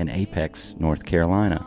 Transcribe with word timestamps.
in 0.00 0.08
Apex, 0.08 0.76
North 0.80 1.04
Carolina. 1.04 1.64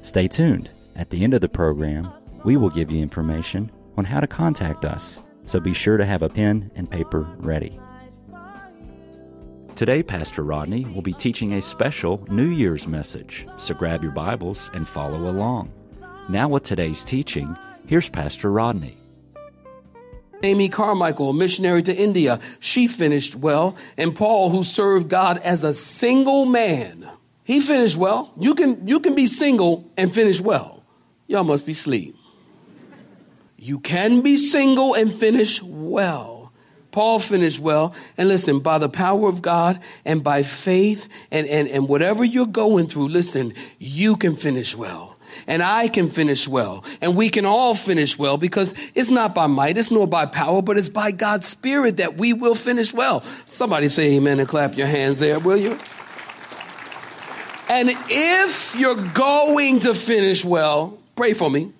Stay 0.00 0.26
tuned. 0.26 0.70
At 0.96 1.10
the 1.10 1.22
end 1.22 1.34
of 1.34 1.40
the 1.40 1.48
program, 1.48 2.10
we 2.44 2.56
will 2.56 2.70
give 2.70 2.90
you 2.90 3.00
information 3.00 3.70
on 3.96 4.04
how 4.04 4.18
to 4.18 4.26
contact 4.26 4.84
us, 4.84 5.20
so 5.44 5.60
be 5.60 5.74
sure 5.74 5.96
to 5.96 6.06
have 6.06 6.22
a 6.22 6.28
pen 6.28 6.70
and 6.74 6.90
paper 6.90 7.28
ready. 7.38 7.78
Today, 9.76 10.02
Pastor 10.02 10.42
Rodney 10.42 10.84
will 10.86 11.02
be 11.02 11.12
teaching 11.12 11.54
a 11.54 11.62
special 11.62 12.26
New 12.30 12.48
Year's 12.48 12.86
message, 12.86 13.46
so 13.56 13.74
grab 13.74 14.02
your 14.02 14.12
Bibles 14.12 14.70
and 14.74 14.88
follow 14.88 15.30
along. 15.30 15.70
Now, 16.28 16.48
with 16.48 16.62
today's 16.62 17.04
teaching, 17.04 17.56
here's 17.86 18.08
Pastor 18.08 18.50
Rodney. 18.50 18.96
Amy 20.42 20.68
Carmichael, 20.68 21.30
a 21.30 21.34
missionary 21.34 21.82
to 21.82 21.94
India, 21.94 22.40
she 22.60 22.88
finished 22.88 23.36
well. 23.36 23.76
And 23.96 24.14
Paul, 24.14 24.50
who 24.50 24.64
served 24.64 25.08
God 25.08 25.38
as 25.38 25.64
a 25.64 25.74
single 25.74 26.46
man, 26.46 27.08
he 27.44 27.60
finished 27.60 27.96
well. 27.96 28.32
You 28.38 28.54
can, 28.54 28.86
you 28.86 29.00
can 29.00 29.14
be 29.14 29.26
single 29.26 29.90
and 29.96 30.12
finish 30.12 30.40
well. 30.40 30.82
Y'all 31.26 31.44
must 31.44 31.66
be 31.66 31.72
asleep. 31.72 32.16
You 33.56 33.78
can 33.78 34.22
be 34.22 34.36
single 34.36 34.94
and 34.94 35.12
finish 35.12 35.62
well. 35.62 36.52
Paul 36.90 37.20
finished 37.20 37.60
well. 37.60 37.94
And 38.18 38.28
listen, 38.28 38.60
by 38.60 38.78
the 38.78 38.88
power 38.88 39.28
of 39.28 39.40
God 39.40 39.80
and 40.04 40.22
by 40.22 40.42
faith 40.42 41.08
and, 41.30 41.46
and, 41.46 41.68
and 41.68 41.88
whatever 41.88 42.24
you're 42.24 42.46
going 42.46 42.86
through, 42.86 43.08
listen, 43.08 43.54
you 43.78 44.16
can 44.16 44.34
finish 44.34 44.76
well 44.76 45.11
and 45.46 45.62
I 45.62 45.88
can 45.88 46.08
finish 46.08 46.46
well, 46.48 46.84
and 47.00 47.16
we 47.16 47.28
can 47.28 47.46
all 47.46 47.74
finish 47.74 48.18
well 48.18 48.36
because 48.36 48.74
it's 48.94 49.10
not 49.10 49.34
by 49.34 49.46
might, 49.46 49.76
it's 49.76 49.90
nor 49.90 50.06
by 50.06 50.26
power, 50.26 50.62
but 50.62 50.78
it's 50.78 50.88
by 50.88 51.10
God's 51.10 51.46
Spirit 51.46 51.98
that 51.98 52.16
we 52.16 52.32
will 52.32 52.54
finish 52.54 52.92
well. 52.92 53.22
Somebody 53.46 53.88
say 53.88 54.14
amen 54.16 54.40
and 54.40 54.48
clap 54.48 54.76
your 54.76 54.86
hands 54.86 55.20
there, 55.20 55.38
will 55.38 55.56
you? 55.56 55.78
And 57.68 57.90
if 58.10 58.76
you're 58.76 58.94
going 58.94 59.80
to 59.80 59.94
finish 59.94 60.44
well, 60.44 60.98
pray 61.16 61.32
for 61.32 61.50
me. 61.50 61.72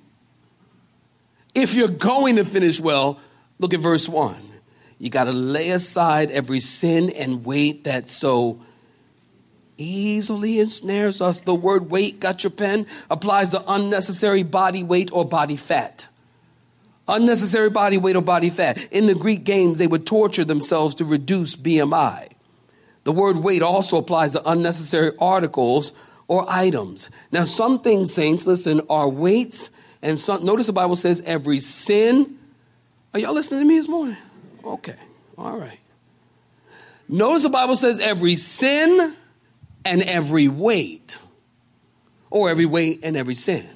If 1.55 1.75
you're 1.75 1.89
going 1.89 2.37
to 2.37 2.45
finish 2.45 2.81
well, 2.81 3.21
look 3.59 3.75
at 3.75 3.81
verse 3.81 4.09
1. 4.09 4.35
You 4.99 5.11
got 5.11 5.25
to 5.25 5.33
lay 5.33 5.71
aside 5.71 6.31
every 6.31 6.61
sin 6.61 7.11
and 7.11 7.45
weight 7.45 7.85
that 7.85 8.09
so 8.09 8.61
easily 9.79 10.61
ensnares 10.61 11.21
us. 11.21 11.41
The 11.41 11.55
word 11.55 11.91
weight, 11.91 12.21
got 12.21 12.45
your 12.45 12.51
pen, 12.51 12.87
applies 13.11 13.51
to 13.51 13.63
unnecessary 13.67 14.43
body 14.43 14.83
weight 14.83 15.11
or 15.13 15.25
body 15.25 15.57
fat. 15.57 16.09
Unnecessary 17.09 17.71
body 17.71 17.99
weight 17.99 18.17
or 18.17 18.23
body 18.23 18.51
fat. 18.51 18.89
In 18.93 19.07
the 19.07 19.15
Greek 19.15 19.45
games, 19.45 19.79
they 19.79 19.87
would 19.87 20.07
torture 20.07 20.45
themselves 20.45 20.95
to 20.97 21.05
reduce 21.05 21.57
BMI. 21.57 22.29
The 23.05 23.13
word 23.13 23.39
weight 23.39 23.63
also 23.63 23.97
applies 23.97 24.33
to 24.33 24.49
unnecessary 24.49 25.13
articles 25.19 25.93
or 26.29 26.47
items. 26.49 27.11
Now, 27.33 27.45
some 27.45 27.81
things, 27.81 28.15
saints, 28.15 28.47
listen, 28.47 28.81
are 28.89 29.09
weights, 29.09 29.71
and 30.01 30.19
some, 30.19 30.45
notice 30.45 30.69
the 30.69 30.73
Bible 30.73 30.97
says 30.97 31.21
every 31.27 31.61
sin. 31.61 32.39
Are 33.13 33.21
y'all 33.21 33.35
listening 33.35 33.61
to 33.61 33.67
me 33.67 33.77
this 33.77 33.89
morning? 33.89 34.17
Okay, 34.65 34.97
all 35.37 35.59
right. 35.59 35.79
Notice 37.09 37.43
the 37.43 37.51
Bible 37.51 37.77
says 37.77 38.01
every 38.01 38.37
sin 38.37 39.15
and 39.85 40.03
every 40.03 40.49
weight, 40.49 41.19
or 42.31 42.51
every 42.51 42.67
weight 42.67 43.01
and 43.03 43.17
every 43.17 43.35
sin. 43.35 43.69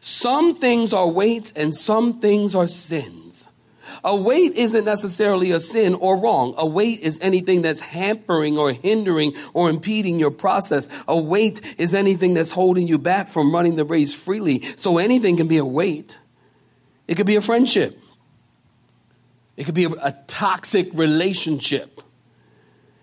Some 0.00 0.54
things 0.54 0.92
are 0.92 1.08
weights 1.08 1.52
and 1.52 1.74
some 1.74 2.20
things 2.20 2.54
are 2.54 2.68
sins. 2.68 3.48
A 4.04 4.14
weight 4.14 4.52
isn't 4.52 4.84
necessarily 4.84 5.50
a 5.50 5.58
sin 5.58 5.94
or 5.94 6.16
wrong. 6.16 6.54
A 6.56 6.66
weight 6.66 7.00
is 7.00 7.18
anything 7.20 7.62
that's 7.62 7.80
hampering 7.80 8.56
or 8.56 8.72
hindering 8.72 9.34
or 9.54 9.70
impeding 9.70 10.20
your 10.20 10.30
process. 10.30 10.88
A 11.08 11.18
weight 11.18 11.74
is 11.78 11.94
anything 11.94 12.34
that's 12.34 12.52
holding 12.52 12.86
you 12.86 12.98
back 12.98 13.30
from 13.30 13.52
running 13.52 13.76
the 13.76 13.84
race 13.84 14.14
freely. 14.14 14.60
So 14.62 14.98
anything 14.98 15.36
can 15.36 15.48
be 15.48 15.56
a 15.56 15.64
weight. 15.64 16.18
It 17.08 17.16
could 17.16 17.26
be 17.26 17.36
a 17.36 17.40
friendship. 17.40 17.98
It 19.56 19.64
could 19.64 19.74
be 19.74 19.84
a, 19.84 19.90
a 20.02 20.12
toxic 20.28 20.90
relationship. 20.94 22.00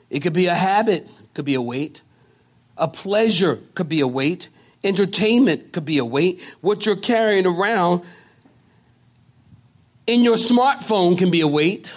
It 0.09 0.21
could 0.21 0.33
be 0.33 0.45
a 0.45 0.55
habit. 0.55 1.07
It 1.23 1.33
could 1.33 1.45
be 1.45 1.55
a 1.55 1.61
weight. 1.61 2.01
A 2.77 2.87
pleasure 2.87 3.59
could 3.73 3.89
be 3.89 4.01
a 4.01 4.07
weight. 4.07 4.49
Entertainment 4.83 5.71
could 5.71 5.85
be 5.85 5.97
a 5.97 6.05
weight. 6.05 6.41
What 6.61 6.85
you're 6.85 6.95
carrying 6.95 7.45
around 7.45 8.03
in 10.07 10.23
your 10.23 10.35
smartphone 10.35 11.17
can 11.17 11.31
be 11.31 11.41
a 11.41 11.47
weight. 11.47 11.91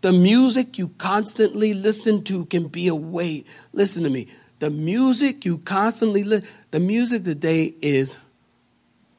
The 0.00 0.12
music 0.12 0.78
you 0.78 0.88
constantly 0.88 1.74
listen 1.74 2.22
to 2.24 2.44
can 2.46 2.68
be 2.68 2.88
a 2.88 2.94
weight. 2.94 3.46
Listen 3.72 4.02
to 4.04 4.10
me. 4.10 4.28
The 4.58 4.70
music 4.70 5.44
you 5.44 5.58
constantly 5.58 6.24
listen, 6.24 6.48
the 6.70 6.80
music 6.80 7.24
today 7.24 7.74
is 7.80 8.16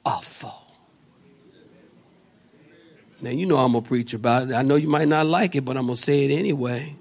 awful. 0.06 0.54
Now, 3.22 3.32
you 3.32 3.46
know 3.46 3.58
I'm 3.58 3.74
to 3.74 3.82
preach 3.82 4.14
about 4.14 4.50
it. 4.50 4.54
I 4.54 4.62
know 4.62 4.76
you 4.76 4.88
might 4.88 5.08
not 5.08 5.26
like 5.26 5.56
it, 5.56 5.66
but 5.66 5.76
I'm 5.76 5.88
to 5.88 5.98
say 5.98 6.26
it 6.26 6.38
anyway. 6.38 6.96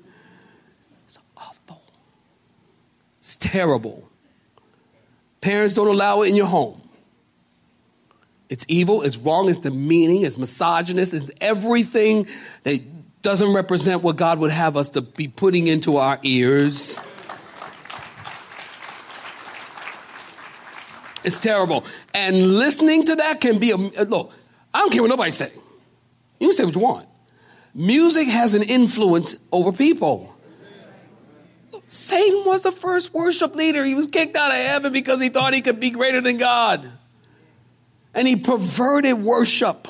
It's 3.26 3.34
terrible. 3.34 4.08
Parents 5.40 5.74
don't 5.74 5.88
allow 5.88 6.22
it 6.22 6.28
in 6.28 6.36
your 6.36 6.46
home. 6.46 6.80
It's 8.48 8.64
evil, 8.68 9.02
it's 9.02 9.16
wrong, 9.16 9.48
it's 9.48 9.58
demeaning, 9.58 10.22
it's 10.22 10.38
misogynist, 10.38 11.12
it's 11.12 11.32
everything 11.40 12.28
that 12.62 12.80
doesn't 13.22 13.52
represent 13.52 14.04
what 14.04 14.14
God 14.14 14.38
would 14.38 14.52
have 14.52 14.76
us 14.76 14.90
to 14.90 15.00
be 15.00 15.26
putting 15.26 15.66
into 15.66 15.96
our 15.96 16.20
ears. 16.22 17.00
It's 21.24 21.40
terrible. 21.40 21.84
And 22.14 22.58
listening 22.58 23.06
to 23.06 23.16
that 23.16 23.40
can 23.40 23.58
be 23.58 23.72
a 23.72 23.76
look, 23.76 24.32
I 24.72 24.78
don't 24.78 24.92
care 24.92 25.02
what 25.02 25.08
nobody 25.08 25.32
say. 25.32 25.50
You 26.38 26.46
can 26.46 26.56
say 26.56 26.64
what 26.64 26.76
you 26.76 26.80
want. 26.80 27.08
Music 27.74 28.28
has 28.28 28.54
an 28.54 28.62
influence 28.62 29.36
over 29.50 29.72
people. 29.72 30.35
Satan 31.88 32.42
was 32.44 32.62
the 32.62 32.72
first 32.72 33.14
worship 33.14 33.54
leader. 33.54 33.84
He 33.84 33.94
was 33.94 34.06
kicked 34.06 34.36
out 34.36 34.50
of 34.50 34.56
heaven 34.56 34.92
because 34.92 35.20
he 35.20 35.28
thought 35.28 35.54
he 35.54 35.60
could 35.60 35.80
be 35.80 35.90
greater 35.90 36.20
than 36.20 36.38
God. 36.38 36.90
And 38.12 38.26
he 38.26 38.36
perverted 38.36 39.22
worship. 39.22 39.86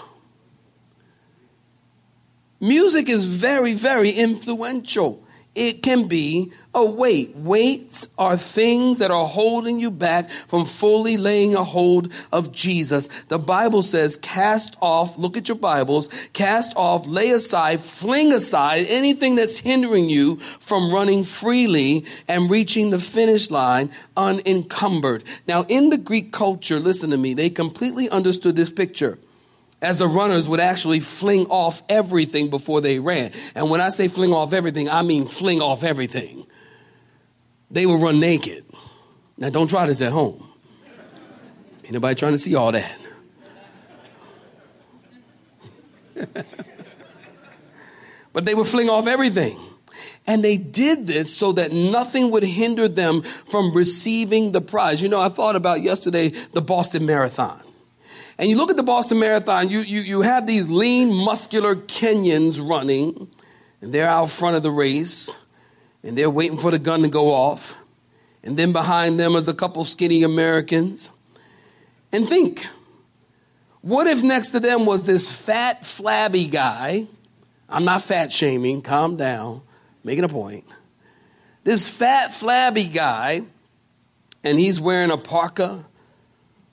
Music 2.61 3.09
is 3.09 3.25
very, 3.25 3.75
very 3.75 4.11
influential 4.11 5.26
it 5.57 5.83
can 5.83 6.07
be 6.07 6.53
a 6.75 6.85
weight. 6.85 7.35
Weights 7.35 8.09
are 8.19 8.37
things 8.37 8.99
that 8.99 9.11
are 9.11 9.27
holding 9.27 9.81
you 9.81 9.91
back 9.91 10.29
from 10.49 10.67
fully 10.67 11.17
laying 11.17 11.55
a 11.55 11.65
hold 11.65 12.13
of 12.31 12.53
Jesus. 12.53 13.09
The 13.29 13.39
Bible 13.39 13.83
says, 13.83 14.17
cast 14.17 14.77
off, 14.83 15.17
look 15.17 15.37
at 15.37 15.49
your 15.49 15.57
Bibles, 15.57 16.09
cast 16.35 16.77
off, 16.77 17.07
lay 17.07 17.31
aside, 17.31 17.81
fling 17.81 18.33
aside 18.33 18.87
anything 18.89 19.35
that's 19.35 19.57
hindering 19.57 20.11
you 20.11 20.37
from 20.61 20.93
running 20.93 21.25
freely 21.25 22.05
and 22.29 22.51
reaching 22.51 22.91
the 22.91 23.01
finish 23.01 23.51
line 23.51 23.91
unencumbered. 24.17 25.25
Now, 25.49 25.65
in 25.69 25.89
the 25.89 25.99
Greek 25.99 26.33
culture, 26.33 26.79
listen 26.79 27.11
to 27.11 27.17
me, 27.17 27.33
they 27.33 27.49
completely 27.49 28.11
understood 28.11 28.57
this 28.57 28.71
picture 28.71 29.19
as 29.83 29.99
the 29.99 30.07
runners 30.07 30.49
would 30.49 30.61
actually 30.61 31.01
fling 31.01 31.47
off 31.47 31.83
everything 31.89 32.49
before 32.49 32.81
they 32.81 32.99
ran. 32.99 33.33
And 33.55 33.69
when 33.71 33.81
I 33.81 33.91
say 33.91 34.09
fling 34.09 34.33
off 34.33 34.53
everything, 34.53 34.89
I 34.89 35.03
mean 35.03 35.27
fling 35.27 35.61
off 35.61 35.85
everything. 35.85 36.47
They 37.71 37.85
would 37.85 38.01
run 38.01 38.21
naked. 38.21 38.65
Now, 39.39 39.51
don't 39.51 39.69
try 39.69 39.87
this 39.87 40.01
at 40.01 40.13
home. 40.13 40.43
Anybody 41.85 42.15
trying 42.15 42.33
to 42.33 42.39
see 42.39 42.55
all 42.55 42.73
that? 42.73 42.99
but 48.33 48.45
they 48.45 48.55
would 48.55 48.67
fling 48.67 48.89
off 48.89 49.07
everything. 49.07 49.61
And 50.27 50.43
they 50.43 50.57
did 50.57 51.07
this 51.07 51.33
so 51.33 51.53
that 51.53 51.71
nothing 51.71 52.31
would 52.31 52.43
hinder 52.43 52.89
them 52.89 53.23
from 53.23 53.73
receiving 53.73 54.53
the 54.53 54.61
prize. 54.61 55.01
You 55.01 55.09
know, 55.09 55.21
I 55.21 55.29
thought 55.29 55.55
about 55.55 55.83
yesterday 55.83 56.31
the 56.31 56.63
Boston 56.63 57.07
Marathon. 57.07 57.66
And 58.39 58.51
you 58.51 58.57
look 58.57 58.71
at 58.71 58.77
the 58.77 58.83
Boston 58.83 59.19
Marathon, 59.19 59.71
you, 59.71 59.81
you, 59.81 60.01
you 60.01 60.21
have 60.23 60.47
these 60.47 60.69
lean, 60.69 61.13
muscular 61.13 61.75
Kenyans 61.75 62.61
running, 62.61 63.31
and 63.81 63.93
they're 63.93 64.09
out 64.09 64.31
front 64.31 64.57
of 64.57 64.63
the 64.63 64.71
race. 64.71 65.37
and 66.07 66.17
they're 66.17 66.31
waiting 66.31 66.57
for 66.57 66.71
the 66.71 66.79
gun 66.79 67.03
to 67.03 67.09
go 67.09 67.33
off. 67.33 67.77
And 68.45 68.57
then 68.57 68.73
behind 68.73 69.19
them 69.19 69.35
is 69.35 69.49
a 69.49 69.55
couple 69.55 69.85
skinny 69.85 70.23
Americans. 70.23 71.11
And 72.13 72.29
think 72.29 72.67
what 73.83 74.07
if 74.07 74.23
next 74.23 74.51
to 74.51 74.61
them 74.61 74.87
was 74.87 75.05
this 75.05 75.33
fat, 75.33 75.85
flabby 75.85 76.47
guy? 76.47 77.07
I'm 77.69 77.85
not 77.85 78.03
fat 78.03 78.33
shaming, 78.33 78.83
calm 78.83 79.17
down, 79.17 79.63
making 80.05 80.25
a 80.25 80.29
point. 80.29 80.65
This 81.65 81.89
fat, 81.89 82.33
flabby 82.33 82.85
guy, 82.85 83.43
and 84.45 84.59
he's 84.59 84.81
wearing 84.81 85.11
a 85.11 85.17
parka, 85.17 85.85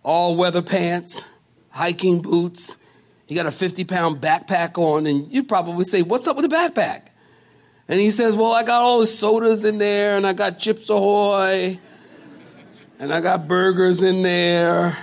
all 0.03 0.35
weather 0.35 0.61
pants, 0.61 1.25
hiking 1.73 2.21
boots. 2.21 2.77
He 3.25 3.35
got 3.35 3.47
a 3.47 3.51
50 3.51 3.83
pound 3.83 4.21
backpack 4.21 4.77
on, 4.77 5.07
and 5.07 5.31
you 5.33 5.43
probably 5.43 5.83
say, 5.83 6.01
What's 6.01 6.27
up 6.27 6.37
with 6.37 6.49
the 6.49 6.55
backpack? 6.55 7.07
And 7.87 7.99
he 7.99 8.11
says, 8.11 8.35
Well, 8.35 8.51
I 8.51 8.63
got 8.63 8.81
all 8.81 8.99
the 8.99 9.07
sodas 9.07 9.65
in 9.65 9.79
there, 9.79 10.15
and 10.15 10.25
I 10.25 10.33
got 10.33 10.59
Chips 10.59 10.89
Ahoy, 10.89 11.79
and 12.99 13.13
I 13.13 13.21
got 13.21 13.47
burgers 13.47 14.01
in 14.03 14.21
there, 14.21 14.97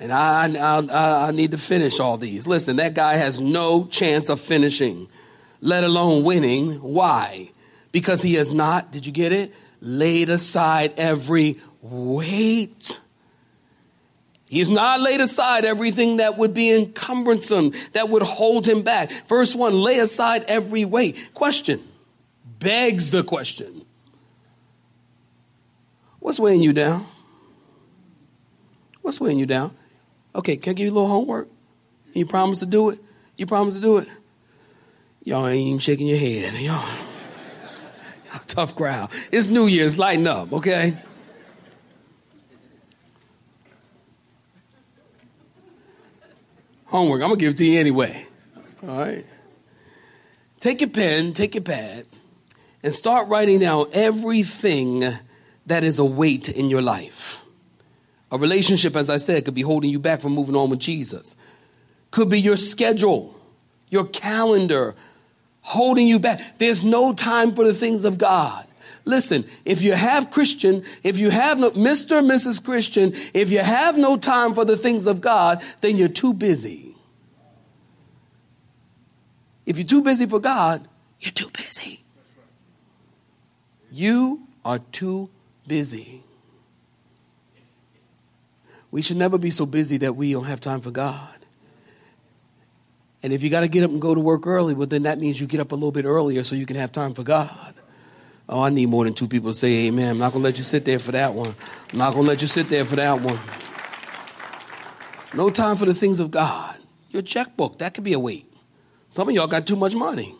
and 0.00 0.12
I, 0.12 0.52
I, 0.54 1.28
I 1.28 1.30
need 1.30 1.52
to 1.52 1.58
finish 1.58 2.00
all 2.00 2.18
these. 2.18 2.46
Listen, 2.46 2.76
that 2.76 2.94
guy 2.94 3.14
has 3.14 3.40
no 3.40 3.86
chance 3.86 4.28
of 4.28 4.40
finishing, 4.40 5.08
let 5.60 5.84
alone 5.84 6.24
winning. 6.24 6.74
Why? 6.74 7.50
Because 7.92 8.22
he 8.22 8.34
has 8.34 8.52
not, 8.52 8.90
did 8.90 9.06
you 9.06 9.12
get 9.12 9.32
it? 9.32 9.54
Laid 9.80 10.30
aside 10.30 10.94
every 10.96 11.58
weight. 11.80 13.00
He 14.48 14.60
has 14.60 14.70
not 14.70 15.00
laid 15.00 15.20
aside 15.20 15.64
everything 15.64 16.16
that 16.18 16.38
would 16.38 16.54
be 16.54 16.74
encumbersome, 16.74 17.72
that 17.92 18.08
would 18.08 18.22
hold 18.22 18.66
him 18.66 18.82
back. 18.82 19.10
Verse 19.26 19.54
1 19.54 19.74
lay 19.74 19.98
aside 19.98 20.44
every 20.44 20.84
weight. 20.84 21.30
Question 21.34 21.82
begs 22.58 23.10
the 23.10 23.22
question 23.22 23.84
What's 26.20 26.40
weighing 26.40 26.60
you 26.60 26.72
down? 26.72 27.06
What's 29.02 29.20
weighing 29.20 29.38
you 29.38 29.46
down? 29.46 29.74
Okay, 30.34 30.56
can 30.56 30.70
I 30.70 30.74
give 30.74 30.86
you 30.86 30.92
a 30.92 30.94
little 30.94 31.08
homework? 31.08 31.48
You 32.12 32.26
promise 32.26 32.58
to 32.58 32.66
do 32.66 32.90
it? 32.90 32.98
You 33.36 33.46
promise 33.46 33.76
to 33.76 33.80
do 33.80 33.98
it? 33.98 34.08
Y'all 35.24 35.46
ain't 35.46 35.66
even 35.66 35.78
shaking 35.78 36.06
your 36.06 36.18
head. 36.18 36.54
Y'all, 36.54 36.84
y'all 38.32 38.42
tough 38.46 38.74
crowd. 38.74 39.10
It's 39.30 39.48
New 39.48 39.66
Year's, 39.66 39.98
lighten 39.98 40.26
up, 40.26 40.52
okay? 40.52 40.98
Homework, 46.88 47.20
I'm 47.20 47.28
gonna 47.28 47.38
give 47.38 47.52
it 47.52 47.56
to 47.58 47.64
you 47.64 47.78
anyway. 47.78 48.26
All 48.82 48.98
right? 48.98 49.26
Take 50.58 50.80
your 50.80 50.90
pen, 50.90 51.34
take 51.34 51.54
your 51.54 51.62
pad, 51.62 52.06
and 52.82 52.94
start 52.94 53.28
writing 53.28 53.58
down 53.58 53.86
everything 53.92 55.04
that 55.66 55.84
is 55.84 55.98
a 55.98 56.04
weight 56.04 56.48
in 56.48 56.70
your 56.70 56.80
life. 56.80 57.40
A 58.32 58.38
relationship, 58.38 58.96
as 58.96 59.10
I 59.10 59.18
said, 59.18 59.44
could 59.44 59.54
be 59.54 59.62
holding 59.62 59.90
you 59.90 59.98
back 59.98 60.20
from 60.20 60.32
moving 60.32 60.56
on 60.56 60.70
with 60.70 60.78
Jesus. 60.78 61.36
Could 62.10 62.30
be 62.30 62.40
your 62.40 62.56
schedule, 62.56 63.38
your 63.90 64.06
calendar, 64.06 64.94
holding 65.60 66.06
you 66.06 66.18
back. 66.18 66.58
There's 66.58 66.84
no 66.84 67.12
time 67.12 67.54
for 67.54 67.64
the 67.64 67.74
things 67.74 68.04
of 68.04 68.16
God. 68.16 68.66
Listen, 69.08 69.46
if 69.64 69.80
you 69.80 69.94
have 69.94 70.30
Christian, 70.30 70.84
if 71.02 71.18
you 71.18 71.30
have 71.30 71.58
no, 71.58 71.70
Mr. 71.70 72.18
and 72.18 72.28
Mrs. 72.30 72.62
Christian, 72.62 73.14
if 73.32 73.50
you 73.50 73.60
have 73.60 73.96
no 73.96 74.18
time 74.18 74.54
for 74.54 74.66
the 74.66 74.76
things 74.76 75.06
of 75.06 75.22
God, 75.22 75.64
then 75.80 75.96
you're 75.96 76.08
too 76.08 76.34
busy. 76.34 76.94
If 79.64 79.78
you're 79.78 79.86
too 79.86 80.02
busy 80.02 80.26
for 80.26 80.40
God, 80.40 80.86
you're 81.20 81.32
too 81.32 81.48
busy. 81.48 82.04
You 83.90 84.46
are 84.62 84.80
too 84.92 85.30
busy. 85.66 86.22
We 88.90 89.00
should 89.00 89.16
never 89.16 89.38
be 89.38 89.50
so 89.50 89.64
busy 89.64 89.96
that 89.96 90.16
we 90.16 90.34
don't 90.34 90.44
have 90.44 90.60
time 90.60 90.82
for 90.82 90.90
God. 90.90 91.46
And 93.22 93.32
if 93.32 93.42
you 93.42 93.48
got 93.48 93.60
to 93.60 93.68
get 93.68 93.84
up 93.84 93.90
and 93.90 94.02
go 94.02 94.14
to 94.14 94.20
work 94.20 94.46
early, 94.46 94.74
well, 94.74 94.86
then 94.86 95.04
that 95.04 95.18
means 95.18 95.40
you 95.40 95.46
get 95.46 95.60
up 95.60 95.72
a 95.72 95.74
little 95.74 95.92
bit 95.92 96.04
earlier 96.04 96.44
so 96.44 96.54
you 96.54 96.66
can 96.66 96.76
have 96.76 96.92
time 96.92 97.14
for 97.14 97.22
God. 97.22 97.74
Oh, 98.48 98.62
I 98.62 98.70
need 98.70 98.88
more 98.88 99.04
than 99.04 99.12
two 99.12 99.28
people 99.28 99.50
to 99.50 99.54
say 99.54 99.86
amen. 99.86 100.12
I'm 100.12 100.18
not 100.18 100.32
going 100.32 100.42
to 100.42 100.48
let 100.48 100.56
you 100.56 100.64
sit 100.64 100.84
there 100.84 100.98
for 100.98 101.12
that 101.12 101.34
one. 101.34 101.54
I'm 101.92 101.98
not 101.98 102.14
going 102.14 102.24
to 102.24 102.28
let 102.28 102.40
you 102.40 102.48
sit 102.48 102.70
there 102.70 102.84
for 102.84 102.96
that 102.96 103.20
one. 103.20 103.38
No 105.34 105.50
time 105.50 105.76
for 105.76 105.84
the 105.84 105.94
things 105.94 106.18
of 106.18 106.30
God. 106.30 106.76
Your 107.10 107.22
checkbook, 107.22 107.78
that 107.78 107.92
could 107.92 108.04
be 108.04 108.14
a 108.14 108.18
weight. 108.18 108.50
Some 109.10 109.28
of 109.28 109.34
y'all 109.34 109.46
got 109.46 109.66
too 109.66 109.76
much 109.76 109.94
money. 109.94 110.34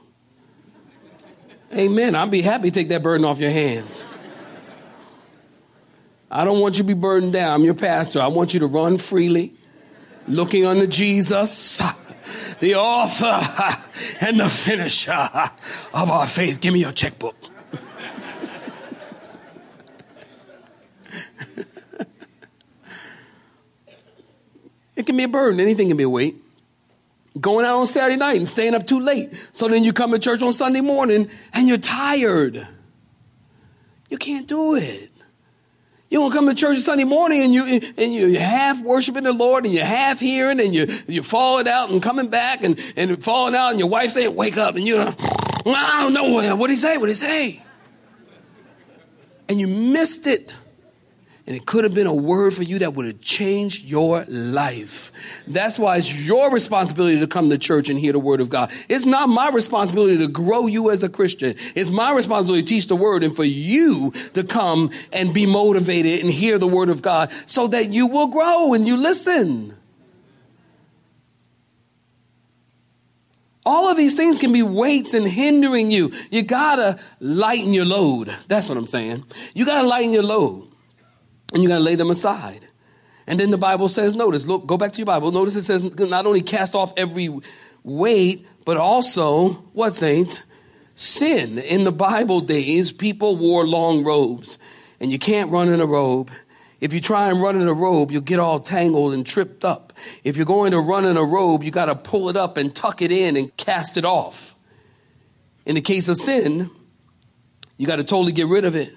Amen. 1.75 2.15
I'd 2.15 2.31
be 2.31 2.41
happy 2.41 2.71
to 2.71 2.75
take 2.75 2.89
that 2.89 3.03
burden 3.03 3.27
off 3.27 3.39
your 3.39 3.51
hands. 3.51 4.07
I 6.31 6.45
don't 6.45 6.61
want 6.61 6.77
you 6.77 6.85
to 6.85 6.87
be 6.87 6.95
burdened 6.95 7.33
down. 7.35 7.53
I'm 7.53 7.65
your 7.65 7.75
pastor. 7.75 8.21
I 8.21 8.29
want 8.29 8.55
you 8.55 8.61
to 8.61 8.67
run 8.67 8.97
freely, 8.97 9.55
looking 10.27 10.67
unto 10.67 10.87
Jesus, 10.87 11.83
the 12.61 12.75
author 12.75 13.41
and 14.21 14.41
the 14.41 14.49
finisher 14.49 15.13
of 15.13 16.11
our 16.11 16.27
faith. 16.27 16.61
Give 16.61 16.73
me 16.73 16.81
your 16.81 16.93
checkbook. 16.93 17.37
It 24.99 25.07
can 25.07 25.17
be 25.17 25.23
a 25.23 25.29
burden. 25.29 25.61
Anything 25.61 25.89
can 25.89 25.97
be 25.97 26.03
a 26.03 26.09
weight. 26.09 26.37
Going 27.41 27.65
out 27.65 27.77
on 27.77 27.87
Saturday 27.87 28.17
night 28.17 28.37
and 28.37 28.49
staying 28.49 28.75
up 28.75 28.85
too 28.85 28.99
late. 28.99 29.33
So 29.53 29.69
then 29.69 29.85
you 29.85 29.93
come 29.93 30.11
to 30.11 30.19
church 30.19 30.43
on 30.43 30.53
Sunday 30.53 30.81
morning 30.81 31.31
and 31.53 31.69
you're 31.69 31.79
tired. 31.79 32.67
You 34.11 34.19
can't 34.19 34.49
do 34.49 34.75
it. 34.75 35.13
You 36.11 36.19
don't 36.19 36.33
come 36.33 36.49
to 36.49 36.55
church 36.55 36.79
on 36.79 36.83
Sunday 36.83 37.05
morning 37.05 37.43
and 37.43 37.55
you 37.55 37.81
and 37.97 38.13
you're 38.13 38.41
half 38.41 38.83
worshiping 38.83 39.23
the 39.23 39.33
Lord 39.33 39.67
and 39.67 39.75
you're 39.75 39.85
half 39.85 40.19
hearing 40.19 40.59
and 40.59 40.75
you 40.75 40.89
you're 41.07 41.23
falling 41.23 41.69
out 41.69 41.91
and 41.91 42.03
coming 42.03 42.29
back 42.29 42.65
and, 42.65 42.81
and 42.97 43.23
falling 43.23 43.55
out 43.55 43.71
and 43.71 43.79
your 43.79 43.89
wife 43.89 44.11
saying, 44.11 44.35
Wake 44.35 44.57
up 44.57 44.75
and 44.75 44.85
you're 44.85 45.15
I 45.65 46.03
don't 46.03 46.13
know 46.13 46.57
what 46.57 46.71
he 46.71 46.77
say? 46.77 46.97
What 46.97 47.09
he 47.09 47.15
say? 47.15 47.63
And 49.49 49.61
you 49.61 49.69
missed 49.69 50.27
it. 50.27 50.57
And 51.49 51.57
it 51.57 51.65
could 51.65 51.85
have 51.85 51.95
been 51.95 52.07
a 52.07 52.13
word 52.13 52.53
for 52.53 52.63
you 52.63 52.81
that 52.81 52.93
would 52.93 53.07
have 53.07 53.21
changed 53.23 53.87
your 53.87 54.27
life. 54.29 55.11
That's 55.47 55.79
why 55.79 55.97
it's 55.97 56.15
your 56.15 56.53
responsibility 56.53 57.19
to 57.21 57.27
come 57.27 57.49
to 57.49 57.57
church 57.57 57.89
and 57.89 57.99
hear 57.99 58.13
the 58.13 58.19
word 58.19 58.43
of 58.43 58.51
God. 58.51 58.71
It's 58.87 59.07
not 59.07 59.31
my 59.31 59.49
responsibility 59.49 60.19
to 60.19 60.29
grow 60.29 60.67
you 60.67 60.91
as 60.91 61.03
a 61.03 61.09
Christian. 61.09 61.55
It's 61.75 61.91
my 61.91 62.13
responsibility 62.13 62.65
to 62.65 62.69
teach 62.69 62.89
the 62.89 62.97
word 62.97 63.25
and 63.25 63.35
for 63.35 63.45
you 63.45 64.13
to 64.35 64.45
come 64.45 64.91
and 65.11 65.33
be 65.33 65.47
motivated 65.47 66.21
and 66.21 66.31
hear 66.31 66.59
the 66.59 66.69
word 66.69 66.91
of 66.91 67.01
God 67.01 67.33
so 67.47 67.67
that 67.69 67.95
you 67.95 68.09
will 68.09 68.27
grow 68.27 68.75
and 68.75 68.87
you 68.87 68.99
listen. 68.99 69.75
All 73.65 73.89
of 73.89 73.97
these 73.97 74.19
things 74.19 74.39
can 74.39 74.53
be 74.53 74.63
weights 74.63 75.15
and 75.15 75.27
hindering 75.27 75.91
you. 75.91 76.13
You 76.31 76.43
gotta 76.43 76.99
lighten 77.21 77.73
your 77.73 77.87
load. 77.87 78.37
That's 78.49 78.69
what 78.69 78.77
I'm 78.77 78.87
saying. 78.87 79.25
You 79.55 79.65
gotta 79.65 79.89
lighten 79.89 80.13
your 80.13 80.25
load 80.25 80.69
and 81.53 81.63
you 81.63 81.69
got 81.69 81.77
to 81.77 81.85
lay 81.85 81.95
them 81.95 82.11
aside. 82.11 82.67
And 83.27 83.39
then 83.39 83.51
the 83.51 83.59
Bible 83.59 83.89
says, 83.89 84.15
notice, 84.15 84.47
look, 84.47 84.67
go 84.67 84.79
back 84.79 84.93
to 84.93 84.99
your 84.99 85.07
Bible. 85.07 85.31
Notice 85.31 85.55
it 85.57 85.63
says 85.63 85.83
not 85.99 86.27
only 86.27 86.41
cast 86.41 86.75
off 86.75 86.95
every 86.97 87.29
weight, 87.85 88.47
but 88.65 88.77
also, 88.77 89.51
what, 89.73 89.93
saints? 89.93 90.41
Sin. 90.95 91.59
In 91.59 91.85
the 91.85 91.93
Bible 91.93 92.41
days, 92.41 92.91
people 92.91 93.37
wore 93.37 93.67
long 93.67 94.03
robes, 94.03 94.59
and 94.99 95.13
you 95.13 95.19
can't 95.19 95.51
run 95.51 95.69
in 95.69 95.81
a 95.81 95.87
robe. 95.87 96.31
If 96.81 96.93
you 96.93 97.01
try 97.01 97.29
and 97.29 97.41
run 97.41 97.61
in 97.61 97.69
a 97.69 97.73
robe, 97.75 98.11
you'll 98.11 98.23
get 98.23 98.39
all 98.39 98.61
tangled 98.61 99.13
and 99.13 99.27
tripped 99.27 99.65
up. 99.65 99.93
If 100.25 100.37
you're 100.37 100.47
going 100.47 100.71
to 100.71 100.81
run 100.81 101.05
in 101.05 101.17
a 101.17 101.25
robe, 101.25 101.65
you 101.65 101.71
got 101.71 101.87
to 101.87 101.95
pull 101.95 102.29
it 102.29 102.37
up 102.37 102.57
and 102.57 102.75
tuck 102.75 103.03
it 103.03 103.13
in 103.13 103.37
and 103.37 103.55
cast 103.57 103.97
it 103.97 104.05
off. 104.05 104.55
In 105.67 105.75
the 105.75 105.81
case 105.81 106.09
of 106.09 106.17
sin, 106.17 106.71
you 107.77 107.87
got 107.87 107.97
to 107.97 108.05
totally 108.05 108.33
get 108.33 108.47
rid 108.47 108.65
of 108.65 108.75
it 108.75 108.93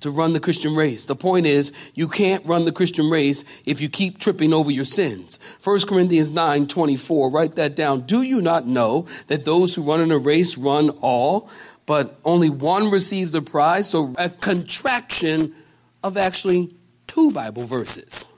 to 0.00 0.10
run 0.10 0.32
the 0.32 0.40
Christian 0.40 0.74
race. 0.74 1.04
The 1.04 1.16
point 1.16 1.46
is, 1.46 1.72
you 1.94 2.08
can't 2.08 2.44
run 2.46 2.64
the 2.64 2.72
Christian 2.72 3.10
race 3.10 3.44
if 3.64 3.80
you 3.80 3.88
keep 3.88 4.18
tripping 4.18 4.52
over 4.52 4.70
your 4.70 4.84
sins. 4.84 5.38
1 5.62 5.80
Corinthians 5.82 6.32
9 6.32 6.66
24, 6.66 7.30
write 7.30 7.54
that 7.56 7.76
down. 7.76 8.02
Do 8.02 8.22
you 8.22 8.40
not 8.40 8.66
know 8.66 9.06
that 9.28 9.44
those 9.44 9.74
who 9.74 9.82
run 9.82 10.00
in 10.00 10.10
a 10.10 10.18
race 10.18 10.56
run 10.56 10.90
all, 11.00 11.48
but 11.86 12.18
only 12.24 12.50
one 12.50 12.90
receives 12.90 13.34
a 13.34 13.42
prize? 13.42 13.90
So 13.90 14.14
a 14.18 14.28
contraction 14.28 15.54
of 16.02 16.16
actually 16.16 16.74
two 17.06 17.30
Bible 17.32 17.64
verses. 17.64 18.28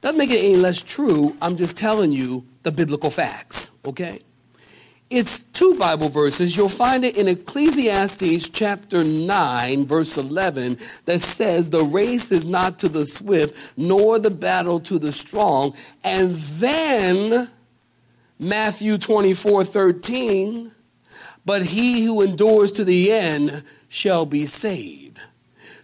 Doesn't 0.00 0.16
make 0.16 0.30
it 0.30 0.38
any 0.38 0.56
less 0.56 0.80
true. 0.80 1.36
I'm 1.42 1.56
just 1.56 1.76
telling 1.76 2.12
you 2.12 2.46
the 2.62 2.70
biblical 2.70 3.10
facts, 3.10 3.72
okay? 3.84 4.20
It's 5.10 5.44
two 5.44 5.74
Bible 5.76 6.10
verses. 6.10 6.54
You'll 6.54 6.68
find 6.68 7.02
it 7.02 7.16
in 7.16 7.28
Ecclesiastes 7.28 8.50
chapter 8.50 9.02
9, 9.02 9.86
verse 9.86 10.18
11, 10.18 10.78
that 11.06 11.20
says, 11.20 11.70
The 11.70 11.82
race 11.82 12.30
is 12.30 12.44
not 12.44 12.78
to 12.80 12.90
the 12.90 13.06
swift, 13.06 13.56
nor 13.74 14.18
the 14.18 14.30
battle 14.30 14.80
to 14.80 14.98
the 14.98 15.12
strong. 15.12 15.74
And 16.04 16.34
then 16.34 17.50
Matthew 18.38 18.98
24, 18.98 19.64
13, 19.64 20.72
but 21.46 21.64
he 21.64 22.04
who 22.04 22.20
endures 22.20 22.70
to 22.72 22.84
the 22.84 23.10
end 23.10 23.64
shall 23.88 24.26
be 24.26 24.44
saved. 24.44 25.07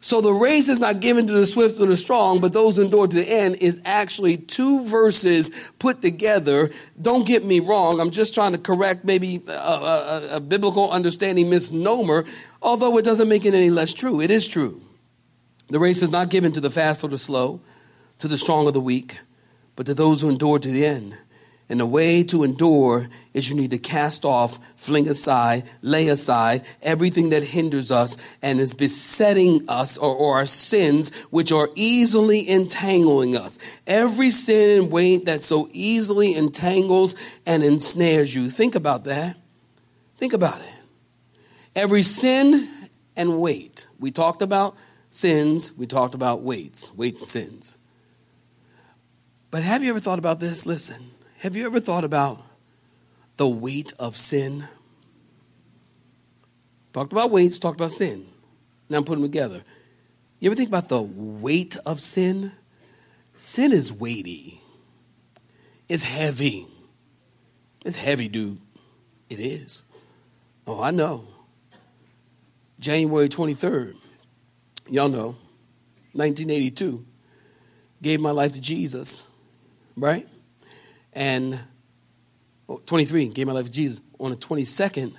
So 0.04 0.20
the 0.20 0.34
race 0.34 0.68
is 0.68 0.78
not 0.78 1.00
given 1.00 1.26
to 1.28 1.32
the 1.32 1.46
swift 1.46 1.80
or 1.80 1.86
the 1.86 1.96
strong, 1.96 2.42
but 2.42 2.52
those 2.52 2.76
who 2.76 2.82
endure 2.82 3.06
to 3.06 3.16
the 3.16 3.26
end 3.26 3.56
is 3.56 3.80
actually 3.86 4.36
two 4.36 4.84
verses 4.84 5.50
put 5.78 6.02
together. 6.02 6.70
Don't 7.00 7.26
get 7.26 7.42
me 7.42 7.58
wrong. 7.58 8.00
I'm 8.00 8.10
just 8.10 8.34
trying 8.34 8.52
to 8.52 8.58
correct 8.58 9.06
maybe 9.06 9.42
a, 9.48 9.52
a, 9.52 10.28
a 10.32 10.40
biblical 10.40 10.90
understanding 10.90 11.48
misnomer, 11.48 12.26
although 12.60 12.98
it 12.98 13.04
doesn't 13.06 13.30
make 13.30 13.46
it 13.46 13.54
any 13.54 13.70
less 13.70 13.94
true. 13.94 14.20
It 14.20 14.30
is 14.30 14.46
true. 14.46 14.82
The 15.70 15.78
race 15.78 16.02
is 16.02 16.10
not 16.10 16.28
given 16.28 16.52
to 16.52 16.60
the 16.60 16.68
fast 16.68 17.02
or 17.02 17.08
the 17.08 17.16
slow, 17.16 17.62
to 18.18 18.28
the 18.28 18.36
strong 18.36 18.66
or 18.66 18.72
the 18.72 18.82
weak, 18.82 19.20
but 19.74 19.86
to 19.86 19.94
those 19.94 20.20
who 20.20 20.28
endure 20.28 20.58
to 20.58 20.68
the 20.68 20.84
end. 20.84 21.16
And 21.68 21.80
the 21.80 21.86
way 21.86 22.22
to 22.24 22.44
endure 22.44 23.08
is 23.32 23.48
you 23.48 23.56
need 23.56 23.70
to 23.70 23.78
cast 23.78 24.26
off, 24.26 24.58
fling 24.76 25.08
aside, 25.08 25.64
lay 25.80 26.08
aside 26.08 26.64
everything 26.82 27.30
that 27.30 27.42
hinders 27.42 27.90
us 27.90 28.18
and 28.42 28.60
is 28.60 28.74
besetting 28.74 29.64
us 29.66 29.96
or, 29.96 30.14
or, 30.14 30.36
our 30.36 30.46
sins, 30.46 31.10
which 31.30 31.52
are 31.52 31.70
easily 31.74 32.48
entangling 32.48 33.34
us. 33.34 33.58
Every 33.86 34.30
sin 34.30 34.82
and 34.82 34.92
weight 34.92 35.24
that 35.24 35.40
so 35.40 35.68
easily 35.72 36.34
entangles 36.34 37.16
and 37.46 37.64
ensnares 37.64 38.34
you. 38.34 38.50
Think 38.50 38.74
about 38.74 39.04
that. 39.04 39.36
Think 40.16 40.34
about 40.34 40.60
it. 40.60 41.40
Every 41.74 42.02
sin 42.02 42.68
and 43.16 43.40
weight. 43.40 43.86
We 43.98 44.10
talked 44.10 44.42
about 44.42 44.76
sins, 45.10 45.72
we 45.72 45.86
talked 45.86 46.14
about 46.14 46.42
weights, 46.42 46.92
weights 46.94 47.26
sins. 47.26 47.76
But 49.50 49.62
have 49.62 49.82
you 49.82 49.90
ever 49.90 50.00
thought 50.00 50.18
about 50.18 50.40
this? 50.40 50.66
Listen. 50.66 51.13
Have 51.44 51.56
you 51.56 51.66
ever 51.66 51.78
thought 51.78 52.04
about 52.04 52.42
the 53.36 53.46
weight 53.46 53.92
of 53.98 54.16
sin? 54.16 54.66
Talked 56.94 57.12
about 57.12 57.30
weights, 57.30 57.58
talked 57.58 57.78
about 57.78 57.92
sin. 57.92 58.26
Now 58.88 58.96
I'm 58.96 59.04
putting 59.04 59.20
them 59.20 59.30
together. 59.30 59.62
You 60.40 60.48
ever 60.48 60.56
think 60.56 60.70
about 60.70 60.88
the 60.88 61.02
weight 61.02 61.76
of 61.84 62.00
sin? 62.00 62.52
Sin 63.36 63.72
is 63.72 63.92
weighty. 63.92 64.62
It's 65.86 66.04
heavy. 66.04 66.66
It's 67.84 67.96
heavy, 67.96 68.28
dude. 68.28 68.58
It 69.28 69.38
is. 69.38 69.82
Oh, 70.66 70.80
I 70.82 70.92
know. 70.92 71.26
January 72.80 73.28
23rd, 73.28 73.96
y'all 74.88 75.10
know, 75.10 75.36
1982, 76.14 77.04
gave 78.00 78.18
my 78.18 78.30
life 78.30 78.52
to 78.52 78.62
Jesus, 78.62 79.26
right? 79.94 80.26
And 81.14 81.58
oh, 82.68 82.80
23, 82.86 83.28
gave 83.28 83.46
my 83.46 83.52
life 83.52 83.66
to 83.66 83.70
Jesus. 83.70 84.00
On 84.18 84.30
the 84.30 84.36
22nd, 84.36 85.14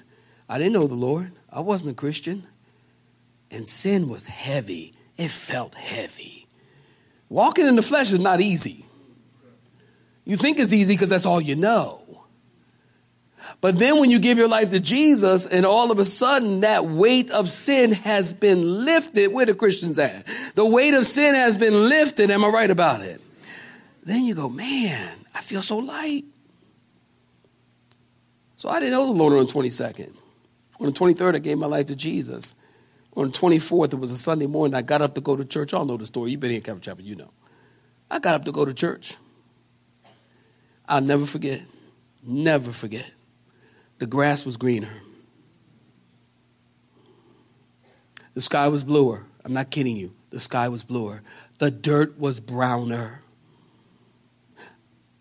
I 0.47 0.57
didn't 0.57 0.73
know 0.73 0.87
the 0.87 0.95
Lord. 0.95 1.31
I 1.49 1.61
wasn't 1.61 1.93
a 1.93 1.95
Christian. 1.95 2.45
And 3.49 3.67
sin 3.67 4.09
was 4.09 4.25
heavy. 4.25 4.93
It 5.17 5.31
felt 5.31 5.75
heavy. 5.75 6.47
Walking 7.29 7.67
in 7.67 7.75
the 7.75 7.81
flesh 7.81 8.11
is 8.11 8.19
not 8.19 8.41
easy. 8.41 8.85
You 10.25 10.35
think 10.35 10.59
it's 10.59 10.73
easy 10.73 10.93
because 10.93 11.09
that's 11.09 11.25
all 11.25 11.39
you 11.39 11.55
know. 11.55 12.01
But 13.61 13.79
then 13.79 13.99
when 13.99 14.11
you 14.11 14.19
give 14.19 14.37
your 14.37 14.47
life 14.47 14.69
to 14.69 14.79
Jesus, 14.79 15.45
and 15.45 15.65
all 15.65 15.91
of 15.91 15.99
a 15.99 16.05
sudden 16.05 16.61
that 16.61 16.85
weight 16.85 17.31
of 17.31 17.49
sin 17.49 17.91
has 17.91 18.33
been 18.33 18.85
lifted, 18.85 19.27
where 19.27 19.45
the 19.45 19.53
Christians 19.53 19.99
at? 19.99 20.25
The 20.55 20.65
weight 20.65 20.93
of 20.93 21.05
sin 21.05 21.35
has 21.35 21.55
been 21.55 21.89
lifted. 21.89 22.31
Am 22.31 22.43
I 22.43 22.47
right 22.47 22.71
about 22.71 23.01
it? 23.01 23.21
Then 24.05 24.23
you 24.23 24.35
go, 24.35 24.47
man, 24.47 25.25
I 25.33 25.41
feel 25.41 25.63
so 25.63 25.77
light. 25.77 26.23
So 28.55 28.69
I 28.69 28.79
didn't 28.79 28.93
know 28.93 29.07
the 29.07 29.11
Lord 29.11 29.33
on 29.33 29.45
the 29.45 29.51
22nd. 29.51 30.13
On 30.79 30.85
the 30.85 30.91
23rd, 30.91 31.35
I 31.35 31.39
gave 31.39 31.57
my 31.57 31.67
life 31.67 31.87
to 31.87 31.95
Jesus. 31.95 32.53
On 33.15 33.31
the 33.31 33.37
24th, 33.37 33.93
it 33.93 33.99
was 33.99 34.11
a 34.11 34.17
Sunday 34.17 34.45
morning. 34.45 34.75
I 34.75 34.81
got 34.81 35.01
up 35.01 35.15
to 35.15 35.21
go 35.21 35.35
to 35.35 35.43
church. 35.43 35.71
Y'all 35.71 35.85
know 35.85 35.97
the 35.97 36.05
story. 36.05 36.31
You've 36.31 36.39
been 36.39 36.51
here 36.51 36.57
in 36.57 36.63
Calvary 36.63 36.81
Chapel, 36.81 37.03
you 37.03 37.15
know. 37.15 37.31
I 38.09 38.19
got 38.19 38.35
up 38.35 38.45
to 38.45 38.51
go 38.51 38.63
to 38.63 38.73
church. 38.73 39.15
I'll 40.87 41.01
never 41.01 41.25
forget, 41.25 41.61
never 42.23 42.71
forget. 42.71 43.07
The 43.97 44.05
grass 44.05 44.45
was 44.45 44.57
greener. 44.57 45.01
The 48.35 48.41
sky 48.41 48.67
was 48.67 48.83
bluer. 48.83 49.23
I'm 49.43 49.53
not 49.53 49.71
kidding 49.71 49.95
you. 49.95 50.11
The 50.29 50.39
sky 50.39 50.67
was 50.67 50.83
bluer. 50.83 51.23
The 51.57 51.71
dirt 51.71 52.19
was 52.19 52.39
browner. 52.39 53.21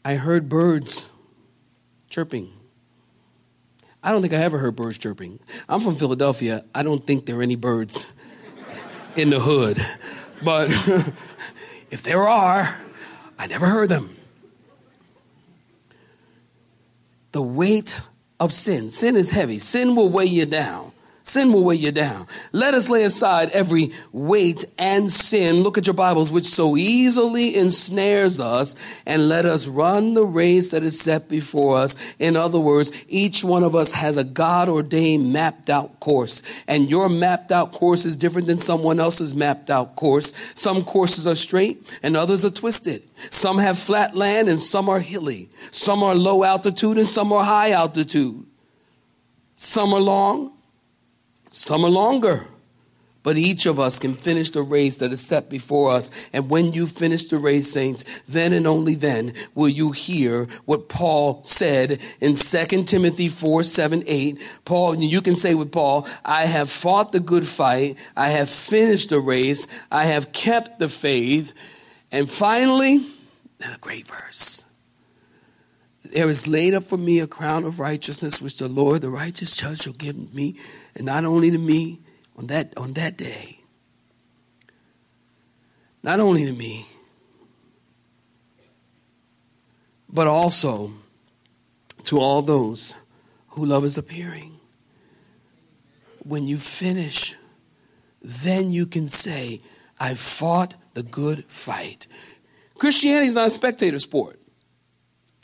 I 0.04 0.16
heard 0.16 0.48
birds 0.48 1.08
chirping. 2.10 2.52
I 4.02 4.12
don't 4.12 4.20
think 4.20 4.34
I 4.34 4.38
ever 4.38 4.58
heard 4.58 4.76
birds 4.76 4.98
chirping. 4.98 5.40
I'm 5.66 5.80
from 5.80 5.96
Philadelphia. 5.96 6.64
I 6.74 6.82
don't 6.82 7.06
think 7.06 7.24
there 7.24 7.38
are 7.38 7.42
any 7.42 7.56
birds 7.56 8.12
in 9.16 9.30
the 9.30 9.40
hood. 9.40 9.84
But 10.42 10.70
if 11.90 12.02
there 12.02 12.28
are, 12.28 12.78
I 13.38 13.46
never 13.46 13.66
heard 13.66 13.88
them. 13.88 14.14
The 17.32 17.42
weight 17.42 17.98
of 18.38 18.52
sin. 18.52 18.90
Sin 18.90 19.16
is 19.16 19.30
heavy. 19.30 19.58
Sin 19.58 19.96
will 19.96 20.10
weigh 20.10 20.26
you 20.26 20.44
down. 20.44 20.92
Sin 21.26 21.54
will 21.54 21.64
weigh 21.64 21.76
you 21.76 21.90
down. 21.90 22.26
Let 22.52 22.74
us 22.74 22.90
lay 22.90 23.02
aside 23.02 23.48
every 23.52 23.92
weight 24.12 24.66
and 24.76 25.10
sin. 25.10 25.62
Look 25.62 25.78
at 25.78 25.86
your 25.86 25.94
Bibles, 25.94 26.30
which 26.30 26.44
so 26.44 26.76
easily 26.76 27.56
ensnares 27.56 28.40
us, 28.40 28.76
and 29.06 29.26
let 29.26 29.46
us 29.46 29.66
run 29.66 30.12
the 30.12 30.26
race 30.26 30.68
that 30.72 30.82
is 30.82 31.00
set 31.00 31.30
before 31.30 31.78
us. 31.78 31.96
In 32.18 32.36
other 32.36 32.60
words, 32.60 32.92
each 33.08 33.42
one 33.42 33.62
of 33.62 33.74
us 33.74 33.92
has 33.92 34.18
a 34.18 34.22
God 34.22 34.68
ordained 34.68 35.32
mapped 35.32 35.70
out 35.70 35.98
course, 35.98 36.42
and 36.68 36.90
your 36.90 37.08
mapped 37.08 37.50
out 37.50 37.72
course 37.72 38.04
is 38.04 38.18
different 38.18 38.46
than 38.46 38.58
someone 38.58 39.00
else's 39.00 39.34
mapped 39.34 39.70
out 39.70 39.96
course. 39.96 40.34
Some 40.54 40.84
courses 40.84 41.26
are 41.26 41.34
straight 41.34 41.88
and 42.02 42.18
others 42.18 42.44
are 42.44 42.50
twisted. 42.50 43.02
Some 43.30 43.56
have 43.56 43.78
flat 43.78 44.14
land 44.14 44.50
and 44.50 44.60
some 44.60 44.90
are 44.90 45.00
hilly. 45.00 45.48
Some 45.70 46.02
are 46.02 46.14
low 46.14 46.44
altitude 46.44 46.98
and 46.98 47.06
some 47.06 47.32
are 47.32 47.44
high 47.44 47.70
altitude. 47.70 48.44
Some 49.54 49.94
are 49.94 50.00
long 50.00 50.53
some 51.54 51.84
are 51.84 51.90
longer. 51.90 52.46
But 53.22 53.38
each 53.38 53.64
of 53.64 53.80
us 53.80 53.98
can 53.98 54.14
finish 54.14 54.50
the 54.50 54.62
race 54.62 54.96
that 54.96 55.12
is 55.12 55.20
set 55.24 55.48
before 55.48 55.92
us. 55.92 56.10
And 56.32 56.50
when 56.50 56.74
you 56.74 56.86
finish 56.86 57.24
the 57.24 57.38
race, 57.38 57.72
saints, 57.72 58.04
then 58.28 58.52
and 58.52 58.66
only 58.66 58.94
then 58.96 59.32
will 59.54 59.68
you 59.68 59.92
hear 59.92 60.46
what 60.66 60.90
Paul 60.90 61.42
said 61.44 62.00
in 62.20 62.36
2 62.36 62.84
Timothy 62.84 63.28
4, 63.28 63.62
7, 63.62 64.02
8. 64.06 64.42
Paul, 64.66 64.96
you 64.96 65.22
can 65.22 65.36
say 65.36 65.54
with 65.54 65.72
Paul, 65.72 66.06
I 66.24 66.42
have 66.42 66.68
fought 66.68 67.12
the 67.12 67.20
good 67.20 67.46
fight. 67.46 67.96
I 68.14 68.28
have 68.28 68.50
finished 68.50 69.08
the 69.08 69.20
race. 69.20 69.66
I 69.90 70.04
have 70.04 70.32
kept 70.32 70.80
the 70.80 70.88
faith. 70.88 71.54
And 72.12 72.30
finally, 72.30 73.06
a 73.60 73.78
great 73.78 74.06
verse. 74.06 74.63
There 76.14 76.30
is 76.30 76.46
laid 76.46 76.74
up 76.74 76.84
for 76.84 76.96
me 76.96 77.18
a 77.18 77.26
crown 77.26 77.64
of 77.64 77.80
righteousness, 77.80 78.40
which 78.40 78.58
the 78.58 78.68
Lord, 78.68 79.02
the 79.02 79.10
righteous 79.10 79.50
judge, 79.52 79.82
shall 79.82 79.94
give 79.94 80.32
me, 80.32 80.54
and 80.94 81.06
not 81.06 81.24
only 81.24 81.50
to 81.50 81.58
me 81.58 82.02
on 82.36 82.46
that 82.46 82.72
on 82.76 82.92
that 82.92 83.16
day. 83.16 83.58
Not 86.04 86.20
only 86.20 86.44
to 86.44 86.52
me, 86.52 86.86
but 90.08 90.28
also 90.28 90.92
to 92.04 92.20
all 92.20 92.42
those 92.42 92.94
who 93.48 93.66
love 93.66 93.82
his 93.82 93.98
appearing. 93.98 94.60
When 96.22 96.46
you 96.46 96.58
finish, 96.58 97.34
then 98.22 98.70
you 98.70 98.86
can 98.86 99.08
say, 99.08 99.60
I've 99.98 100.20
fought 100.20 100.76
the 100.94 101.02
good 101.02 101.44
fight. 101.48 102.06
Christianity 102.78 103.26
is 103.26 103.34
not 103.34 103.48
a 103.48 103.50
spectator 103.50 103.98
sport. 103.98 104.38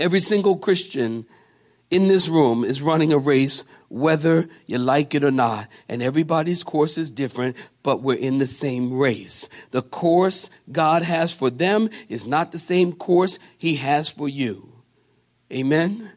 Every 0.01 0.21
single 0.21 0.57
Christian 0.57 1.27
in 1.91 2.09
this 2.09 2.29
room 2.29 2.65
is 2.65 2.81
running 2.81 3.13
a 3.13 3.19
race, 3.19 3.65
whether 3.89 4.49
you 4.67 4.79
like 4.79 5.15
it 5.15 5.23
or 5.23 5.31
not. 5.31 5.69
And 5.89 6.03
everybody's 6.03 6.63
course 6.63 6.97
is 6.97 7.11
different, 7.11 7.57
but 7.83 8.01
we're 8.01 8.17
in 8.17 8.39
the 8.39 8.47
same 8.47 8.97
race. 8.97 9.49
The 9.73 9.83
course 9.83 10.49
God 10.73 11.03
has 11.03 11.35
for 11.35 11.51
them 11.51 11.91
is 12.09 12.27
not 12.27 12.51
the 12.51 12.59
same 12.59 12.93
course 12.93 13.39
He 13.59 13.77
has 13.77 14.09
for 14.09 14.29
you. 14.29 14.73
Amen? 15.53 16.11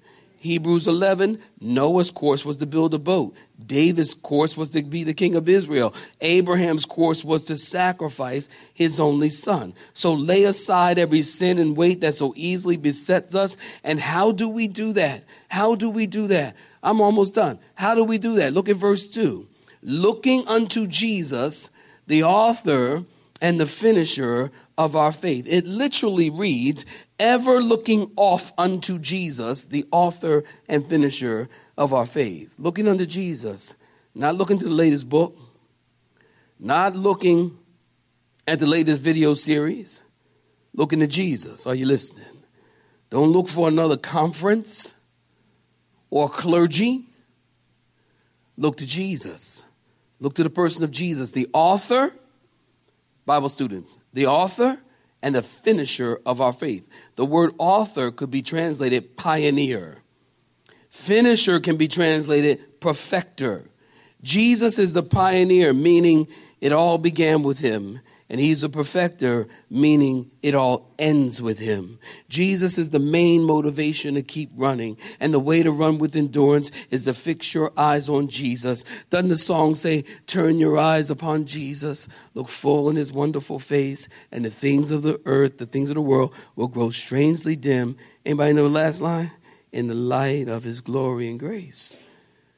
Hebrews 0.44 0.88
11, 0.88 1.40
Noah's 1.62 2.12
course 2.12 2.44
was 2.44 2.58
to 2.58 2.66
build 2.66 2.94
a 2.94 3.00
boat. 3.00 3.34
David's 3.66 4.14
course 4.14 4.58
was 4.58 4.72
to 4.72 4.84
be 4.84 5.06
the 5.06 5.14
king 5.14 5.36
of 5.38 5.48
Israel. 5.48 5.96
Abraham's 6.20 6.84
course 6.84 7.24
was 7.24 7.46
to 7.46 7.58
sacrifice 7.58 8.50
his 8.74 9.00
only 9.00 9.30
son. 9.30 9.74
So 9.94 10.14
lay 10.14 10.44
aside 10.44 11.00
every 11.00 11.22
sin 11.22 11.60
and 11.60 11.78
weight 11.78 12.02
that 12.02 12.16
so 12.16 12.34
easily 12.36 12.76
besets 12.76 13.36
us. 13.36 13.56
And 13.86 14.02
how 14.02 14.34
do 14.34 14.50
we 14.50 14.68
do 14.68 14.92
that? 14.92 15.24
How 15.48 15.76
do 15.76 15.90
we 15.90 16.08
do 16.08 16.28
that? 16.28 16.58
I'm 16.84 17.00
almost 17.00 17.36
done. 17.36 17.58
How 17.76 17.96
do 17.96 18.04
we 18.04 18.18
do 18.18 18.36
that? 18.36 18.52
Look 18.52 18.68
at 18.68 18.76
verse 18.76 19.08
2. 19.08 19.48
Looking 19.82 20.46
unto 20.50 20.88
Jesus, 20.88 21.70
the 22.06 22.26
author 22.26 23.06
and 23.42 23.62
the 23.62 23.66
finisher 23.66 24.52
of 24.78 24.96
our 24.98 25.14
faith. 25.14 25.48
It 25.48 25.66
literally 25.66 26.30
reads, 26.30 26.86
ever 27.24 27.62
looking 27.62 28.12
off 28.18 28.52
unto 28.58 29.00
Jesus, 29.00 29.64
the 29.64 29.86
author 29.92 30.44
and 30.68 30.86
finisher 30.86 31.48
of 31.78 31.94
our 31.94 32.06
faith. 32.06 32.54
Looking 32.60 32.86
unto 32.86 33.06
Jesus, 33.06 33.78
not 34.14 34.36
looking 34.36 34.58
to 34.60 34.66
the 34.66 34.72
latest 34.72 35.08
book, 35.08 35.40
not 36.60 36.98
looking 36.98 37.58
at 38.46 38.60
the 38.60 38.68
latest 38.68 39.02
video 39.02 39.34
series, 39.36 40.04
looking 40.74 41.00
to 41.00 41.08
Jesus. 41.08 41.66
Are 41.66 41.74
you 41.74 41.86
listening? 41.86 42.26
Don't 43.10 43.32
look 43.32 43.48
for 43.48 43.70
another 43.70 43.96
conference 43.96 44.94
or 46.10 46.28
clergy. 46.28 47.06
Look 48.58 48.76
to 48.78 48.86
Jesus. 48.86 49.66
Look 50.20 50.36
to 50.36 50.44
the 50.44 50.50
person 50.50 50.84
of 50.84 50.92
Jesus, 50.92 51.32
the 51.32 51.48
author, 51.54 52.14
Bible 53.26 53.48
students, 53.48 53.98
the 54.12 54.28
author 54.28 54.78
and 55.24 55.34
the 55.34 55.42
finisher 55.42 56.20
of 56.26 56.42
our 56.42 56.54
faith. 56.54 56.88
The 57.16 57.26
word 57.26 57.54
author 57.58 58.12
could 58.12 58.30
be 58.30 58.44
translated 58.44 59.16
pioneer. 59.18 60.00
Finisher 60.90 61.60
can 61.60 61.78
be 61.78 61.88
translated 61.88 62.80
perfecter. 62.82 63.64
Jesus 64.22 64.78
is 64.78 64.94
the 64.94 65.02
pioneer, 65.02 65.74
meaning 65.74 66.28
it 66.62 66.74
all 66.74 66.98
began 66.98 67.42
with 67.42 67.60
him 67.60 68.02
and 68.30 68.40
he's 68.40 68.64
a 68.64 68.70
perfecter, 68.70 69.48
meaning 69.70 70.32
it 70.42 70.56
all 70.56 70.94
ends 70.98 71.42
with 71.42 71.60
him. 71.60 72.00
Jesus 72.30 72.78
is 72.78 72.90
the 72.90 73.00
main 73.00 73.44
motivation 73.44 74.16
to 74.16 74.24
keep 74.24 74.50
running, 74.56 74.98
and 75.20 75.34
the 75.34 75.40
way 75.40 75.62
to 75.62 75.72
run 75.72 76.00
with 76.00 76.16
endurance 76.16 76.72
is 76.90 77.06
to 77.06 77.14
fix 77.14 77.54
your 77.54 77.72
eyes 77.78 78.10
on 78.10 78.28
Jesus. 78.28 78.84
Doesn't 79.10 79.30
the 79.30 79.38
song 79.38 79.76
say, 79.76 80.04
Turn 80.26 80.58
your 80.58 80.78
eyes 80.78 81.10
upon 81.10 81.46
Jesus, 81.46 82.08
look 82.34 82.48
full 82.48 82.90
in 82.90 82.96
his 82.96 83.12
wonderful 83.12 83.60
face, 83.60 84.08
and 84.32 84.46
the 84.46 84.50
things 84.50 84.92
of 84.92 85.04
the 85.04 85.22
earth, 85.26 85.58
the 85.58 85.66
things 85.66 85.90
of 85.90 85.96
the 85.96 86.02
world 86.02 86.34
will 86.56 86.68
grow 86.68 86.90
strangely 86.90 87.56
dim. 87.56 87.98
Anybody 88.26 88.54
know 88.54 88.64
the 88.64 88.70
last 88.70 89.02
line? 89.02 89.32
In 89.72 89.88
the 89.88 89.96
light 89.96 90.48
of 90.48 90.64
his 90.64 90.82
glory 90.82 91.28
and 91.28 91.40
grace. 91.40 91.98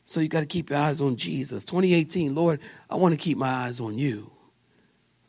So 0.06 0.20
you 0.20 0.28
got 0.28 0.42
to 0.42 0.46
keep 0.46 0.70
your 0.70 0.80
eyes 0.80 1.02
on 1.02 1.16
Jesus. 1.16 1.64
2018, 1.64 2.36
Lord, 2.36 2.60
I 2.90 2.96
want 2.96 3.14
to 3.14 3.18
keep 3.18 3.38
my 3.38 3.50
eyes 3.50 3.80
on 3.80 3.98
you. 3.98 4.32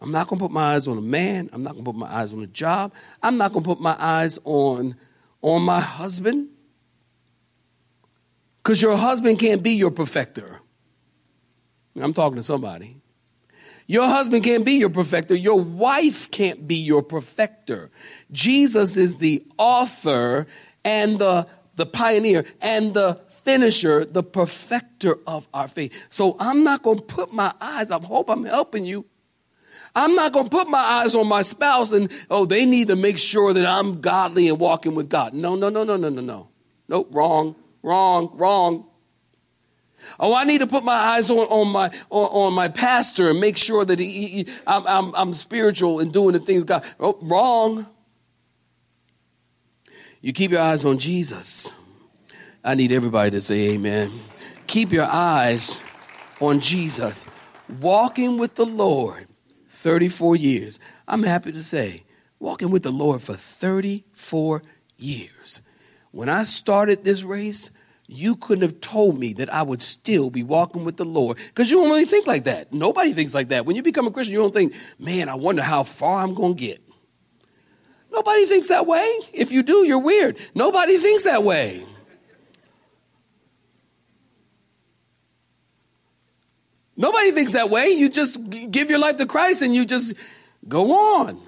I'm 0.01 0.13
not 0.13 0.29
going 0.29 0.39
to 0.39 0.45
put 0.45 0.53
my 0.53 0.75
eyes 0.75 0.87
on 0.87 0.99
a 0.99 1.03
man. 1.03 1.49
I'm 1.53 1.63
not 1.63 1.73
going 1.73 1.85
to 1.85 1.93
put 1.93 1.99
my 1.99 2.13
eyes 2.13 2.33
on 2.33 2.43
a 2.43 2.47
job. 2.47 2.93
I'm 3.23 3.39
not 3.39 3.53
going 3.53 3.63
to 3.63 3.69
put 3.69 3.81
my 3.81 3.97
eyes 3.99 4.39
on, 4.45 4.95
on 5.41 5.63
my 5.63 5.81
husband. 5.81 6.49
Because 8.63 8.83
your 8.83 8.97
husband 8.97 9.39
can't 9.39 9.63
be 9.63 9.73
your 9.73 9.91
perfecter. 9.91 10.61
I'm 11.99 12.13
talking 12.13 12.37
to 12.37 12.43
somebody. 12.43 12.97
Your 13.87 14.09
husband 14.09 14.45
can't 14.45 14.65
be 14.65 14.73
your 14.73 14.91
perfecter. 14.91 15.35
Your 15.35 15.61
wife 15.61 16.31
can't 16.31 16.67
be 16.67 16.75
your 16.75 17.03
perfecter. 17.03 17.91
Jesus 18.33 18.97
is 18.97 19.17
the 19.17 19.47
author 19.57 20.47
and 20.85 21.19
the, 21.19 21.47
the 21.77 21.87
pioneer 21.87 22.45
and 22.61 22.93
the 22.93 23.21
finisher, 23.31 24.05
the 24.05 24.25
perfecter 24.25 25.17
of 25.27 25.49
our 25.55 25.69
faith. 25.69 26.07
So 26.11 26.37
I'm 26.41 26.65
not 26.65 26.83
going 26.83 26.99
to 26.99 27.05
put 27.05 27.33
my 27.33 27.55
eyes, 27.61 27.93
I 27.93 28.01
hope 28.01 28.29
I'm 28.29 28.45
helping 28.45 28.85
you 28.85 29.07
I'm 29.97 30.15
not 30.15 30.35
going 30.35 30.45
to 30.45 30.51
put 30.51 30.69
my 30.69 30.79
eyes 30.79 31.15
on 31.15 31.27
my 31.27 31.41
spouse 31.41 31.93
and, 31.93 32.13
oh, 32.31 32.45
they 32.45 32.67
need 32.67 32.89
to 32.89 32.97
make 32.97 33.17
sure 33.17 33.55
that 33.55 33.65
I'm 33.65 34.03
godly 34.03 34.47
and 34.49 34.61
walking 34.61 34.95
with 34.95 35.09
God. 35.09 35.33
No, 35.33 35.57
no, 35.57 35.71
no, 35.71 35.85
no, 35.85 35.97
no, 35.97 36.11
no, 36.11 36.21
no. 36.21 36.49
Nope, 36.87 37.09
wrong, 37.11 37.57
wrong, 37.83 38.31
wrong. 38.35 38.87
Oh, 40.21 40.35
I 40.35 40.45
need 40.45 40.59
to 40.59 40.67
put 40.67 40.85
my 40.85 40.93
eyes 40.93 41.31
on, 41.31 41.39
on 41.39 41.69
my 41.69 41.87
on, 42.11 42.27
on 42.27 42.53
my 42.53 42.69
pastor 42.69 43.31
and 43.31 43.41
make 43.41 43.57
sure 43.57 43.85
that 43.87 43.99
he, 43.99 44.27
he 44.27 44.49
I'm, 44.67 44.87
I'm, 44.87 45.15
I'm 45.15 45.33
spiritual 45.33 45.99
and 45.99 46.13
doing 46.13 46.35
the 46.35 46.41
things 46.41 46.65
God. 46.65 46.85
Oh, 47.01 47.19
wrong. 47.23 47.87
You 50.21 50.35
keep 50.35 50.51
your 50.51 50.61
eyes 50.61 50.85
on 50.85 50.99
Jesus. 50.99 51.73
I 52.63 52.75
need 52.75 52.93
everybody 52.93 53.31
to 53.31 53.41
say 53.41 53.71
amen. 53.71 54.13
Keep 54.67 54.93
your 54.93 55.07
eyes 55.07 55.81
on 56.39 56.61
Jesus. 56.61 57.25
Walking 57.81 58.37
with 58.37 58.57
the 58.57 58.67
Lord 58.67 59.27
34 59.87 60.35
years. 60.35 60.81
I'm 61.07 61.23
happy 61.23 61.53
to 61.53 61.63
say, 61.63 62.03
walking 62.41 62.71
with 62.71 62.83
the 62.83 62.91
Lord 62.91 63.23
for 63.23 63.35
34 63.35 64.61
years. 64.97 65.63
When 66.11 66.29
I 66.29 66.43
started 66.43 67.05
this 67.05 67.23
race, 67.23 67.71
you 68.09 68.35
couldn't 68.35 68.63
have 68.63 68.81
told 68.81 69.17
me 69.17 69.33
that 69.35 69.49
I 69.55 69.63
would 69.63 69.81
still 69.81 70.29
be 70.29 70.43
walking 70.43 70.85
with 70.85 70.97
the 70.97 71.05
Lord 71.05 71.37
because 71.37 71.71
you 71.71 71.77
don't 71.77 71.89
really 71.89 72.05
think 72.05 72.27
like 72.27 72.47
that. 72.47 72.73
Nobody 72.73 73.13
thinks 73.13 73.33
like 73.33 73.51
that. 73.51 73.65
When 73.65 73.77
you 73.77 73.83
become 73.85 74.09
a 74.09 74.11
Christian, 74.11 74.33
you 74.33 74.41
don't 74.41 74.53
think, 74.53 74.75
man, 74.99 75.29
I 75.29 75.37
wonder 75.37 75.63
how 75.63 75.85
far 75.85 76.25
I'm 76.25 76.35
going 76.35 76.57
to 76.57 76.61
get. 76.61 76.83
Nobody 78.11 78.45
thinks 78.47 78.67
that 78.67 78.89
way. 78.89 79.07
If 79.33 79.53
you 79.53 79.63
do, 79.63 79.87
you're 79.87 80.03
weird. 80.03 80.37
Nobody 80.53 80.99
thinks 80.99 81.27
that 81.27 81.45
way. 81.45 81.87
Nobody 86.97 87.31
thinks 87.31 87.53
that 87.53 87.71
way. 87.71 87.89
You 87.89 88.09
just 88.09 88.39
give 88.71 88.89
your 88.91 88.99
life 88.99 89.17
to 89.19 89.27
Christ 89.27 89.63
and 89.63 89.75
you 89.75 89.85
just 89.85 90.15
go 90.67 90.93
on. 90.93 91.41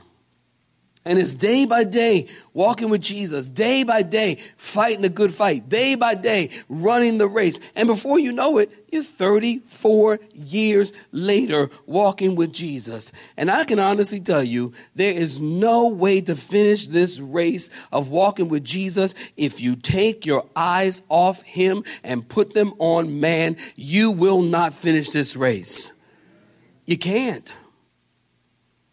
And 1.08 1.18
it's 1.18 1.36
day 1.36 1.64
by 1.64 1.84
day 1.84 2.26
walking 2.52 2.90
with 2.90 3.00
Jesus, 3.00 3.48
day 3.48 3.82
by 3.82 4.02
day 4.02 4.36
fighting 4.58 5.00
the 5.00 5.08
good 5.08 5.32
fight, 5.32 5.66
day 5.66 5.94
by 5.94 6.14
day 6.14 6.50
running 6.68 7.16
the 7.16 7.26
race. 7.26 7.58
And 7.74 7.88
before 7.88 8.18
you 8.18 8.30
know 8.30 8.58
it, 8.58 8.70
you're 8.92 9.02
34 9.02 10.20
years 10.34 10.92
later 11.10 11.70
walking 11.86 12.34
with 12.34 12.52
Jesus. 12.52 13.10
And 13.38 13.50
I 13.50 13.64
can 13.64 13.78
honestly 13.78 14.20
tell 14.20 14.44
you, 14.44 14.74
there 14.96 15.12
is 15.12 15.40
no 15.40 15.88
way 15.88 16.20
to 16.20 16.36
finish 16.36 16.88
this 16.88 17.18
race 17.18 17.70
of 17.90 18.10
walking 18.10 18.50
with 18.50 18.62
Jesus 18.62 19.14
if 19.34 19.62
you 19.62 19.76
take 19.76 20.26
your 20.26 20.44
eyes 20.54 21.00
off 21.08 21.40
Him 21.40 21.84
and 22.04 22.28
put 22.28 22.52
them 22.52 22.74
on 22.78 23.18
man. 23.18 23.56
You 23.76 24.10
will 24.10 24.42
not 24.42 24.74
finish 24.74 25.08
this 25.08 25.36
race. 25.36 25.90
You 26.84 26.98
can't. 26.98 27.50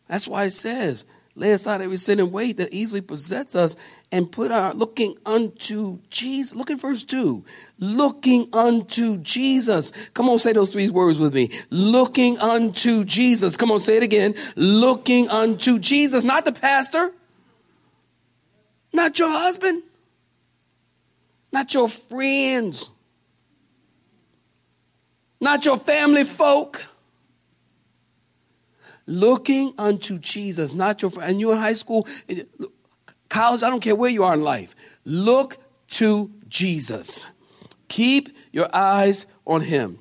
That's 0.08 0.30
why 0.30 0.45
it 0.45 0.51
says, 0.51 1.04
lay 1.36 1.52
aside 1.52 1.82
every 1.82 1.98
sin 1.98 2.19
and 2.19 2.32
weight 2.32 2.58
that 2.58 2.74
easily 2.74 3.02
besets 3.02 3.56
us 3.56 3.76
and 4.12 4.32
put 4.32 4.52
our 4.52 4.74
looking 4.74 5.17
unto 5.26 6.00
Jesus. 6.10 6.56
Look 6.56 6.71
at 6.71 6.80
verse 6.80 7.04
2. 7.04 7.43
Looking 7.80 8.48
unto 8.54 9.17
Jesus. 9.17 9.91
Come 10.13 10.30
on, 10.30 10.38
say 10.39 10.54
those 10.54 10.71
three 10.71 10.89
words 10.89 11.19
with 11.19 11.34
me. 11.34 11.52
Looking 11.69 12.39
unto 12.39 13.04
Jesus. 13.04 13.58
Come 13.58 13.71
on, 13.71 13.80
say 13.80 13.98
it 13.98 14.04
again. 14.04 14.36
Looking 14.56 15.30
unto 15.30 15.78
Jesus, 15.78 16.24
not 16.24 16.45
the 16.45 16.54
pastor, 16.54 17.12
not 18.93 19.19
your 19.19 19.30
husband, 19.30 19.84
not 21.52 21.74
your 21.74 21.89
friends, 21.89 22.91
not 25.41 25.65
your 25.65 25.78
family 25.78 26.24
folk 26.24 26.88
looking 29.06 29.74
unto 29.78 30.20
Jesus, 30.20 30.74
not 30.74 31.02
your 31.02 31.12
friend. 31.12 31.32
And 31.32 31.39
you're 31.39 31.54
in 31.54 31.60
high 31.60 31.74
school, 31.74 32.08
eh, 32.30 32.44
college, 33.30 33.63
I 33.63 33.70
don't 33.70 33.82
care 33.82 33.96
where 33.96 34.10
you 34.10 34.24
are 34.24 34.34
in 34.34 34.41
life. 34.41 34.76
Look 35.04 35.58
to 35.91 36.32
Jesus. 36.48 37.28
Keep 37.88 38.36
your 38.52 38.70
eyes 38.74 39.26
on 39.46 39.62
him. 39.62 40.00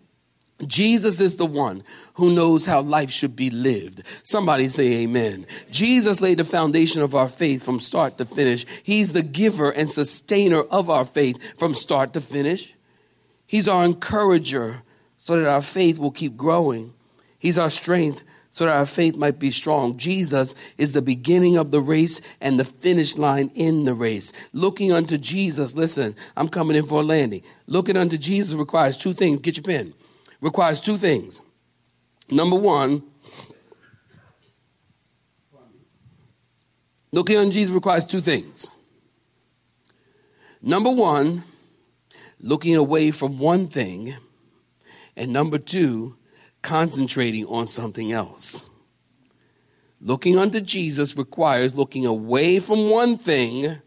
Jesus 0.67 1.21
is 1.21 1.37
the 1.37 1.47
one 1.47 1.83
who 2.15 2.33
knows 2.33 2.65
how 2.65 2.81
life 2.81 3.11
should 3.11 3.35
be 3.35 3.51
lived. 3.51 4.03
Somebody 4.23 4.69
say 4.69 5.03
amen. 5.03 5.47
Jesus 5.71 6.21
laid 6.21 6.39
the 6.39 6.45
foundation 6.45 7.03
of 7.03 7.15
our 7.15 7.29
faith 7.29 7.65
from 7.65 7.81
start 7.81 8.19
to 8.19 8.25
finish. 8.25 8.65
He's 8.83 9.13
the 9.13 9.23
giver 9.23 9.71
and 9.71 9.91
sustainer 9.91 10.63
of 10.63 10.89
our 10.89 11.05
faith 11.05 11.59
from 11.59 11.75
start 11.75 12.13
to 12.13 12.21
finish. 12.21 12.75
He's 13.47 13.69
our 13.69 13.85
encourager 13.85 14.83
so 15.17 15.37
that 15.37 15.49
our 15.49 15.63
faith 15.63 15.99
will 15.99 16.13
keep 16.13 16.37
growing. 16.37 16.95
He's 17.39 17.59
our 17.59 17.71
strength 17.71 18.23
so 18.55 18.67
that 18.67 18.77
our 18.77 18.87
faith 18.87 19.17
might 19.17 19.41
be 19.41 19.51
strong. 19.51 19.97
Jesus 19.97 20.55
is 20.79 20.93
the 20.93 21.03
beginning 21.03 21.57
of 21.57 21.73
the 21.73 21.81
race 21.81 22.21
and 22.41 22.57
the 22.57 22.65
finish 22.65 23.19
line 23.19 23.51
in 23.57 23.85
the 23.85 23.95
race. 23.95 24.33
Looking 24.53 24.93
unto 24.93 25.19
Jesus, 25.19 25.75
listen, 25.75 26.15
I'm 26.37 26.49
coming 26.49 26.77
in 26.77 26.87
for 26.87 27.01
a 27.01 27.05
landing. 27.05 27.43
Looking 27.67 27.97
unto 27.97 28.17
Jesus 28.17 28.55
requires 28.55 28.97
two 28.97 29.13
things. 29.13 29.41
Get 29.41 29.57
your 29.57 29.65
pen. 29.65 29.93
Requires 30.41 30.81
two 30.81 30.97
things. 30.97 31.43
Number 32.31 32.55
one, 32.55 33.03
looking 37.11 37.37
unto 37.37 37.51
Jesus 37.51 37.75
requires 37.75 38.05
two 38.05 38.21
things. 38.21 38.71
Number 40.63 40.93
one, 40.93 41.43
looking 42.39 42.77
away 42.77 43.11
from 43.11 43.37
one 43.37 43.67
thing. 43.67 44.15
And 45.17 45.33
number 45.33 45.59
two, 45.59 46.17
concentrating 46.65 47.47
on 47.47 47.69
something 47.69 48.11
else. 48.11 48.69
Looking 50.01 50.37
unto 50.37 50.61
Jesus 50.61 51.17
requires 51.17 51.77
looking 51.77 52.05
away 52.05 52.59
from 52.59 52.91
one 52.91 53.17
thing 53.17 53.79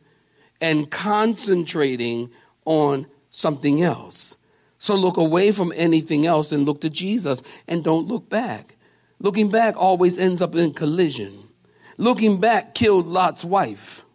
and 0.62 0.90
concentrating 0.90 2.32
on 2.64 3.08
something 3.30 3.84
else. 3.84 4.38
So 4.80 4.96
look 4.96 5.18
away 5.18 5.52
from 5.52 5.74
anything 5.76 6.26
else 6.26 6.52
and 6.52 6.66
look 6.66 6.82
to 6.82 6.90
Jesus 6.90 7.44
and 7.68 7.84
don't 7.84 8.08
look 8.08 8.30
back. 8.30 8.78
Looking 9.20 9.50
back 9.50 9.76
always 9.76 10.18
ends 10.18 10.42
up 10.42 10.56
in 10.56 10.74
collision. 10.74 11.50
Looking 11.98 12.40
back 12.40 12.74
killed 12.74 13.06
Lot's 13.08 13.44
wife. 13.44 14.06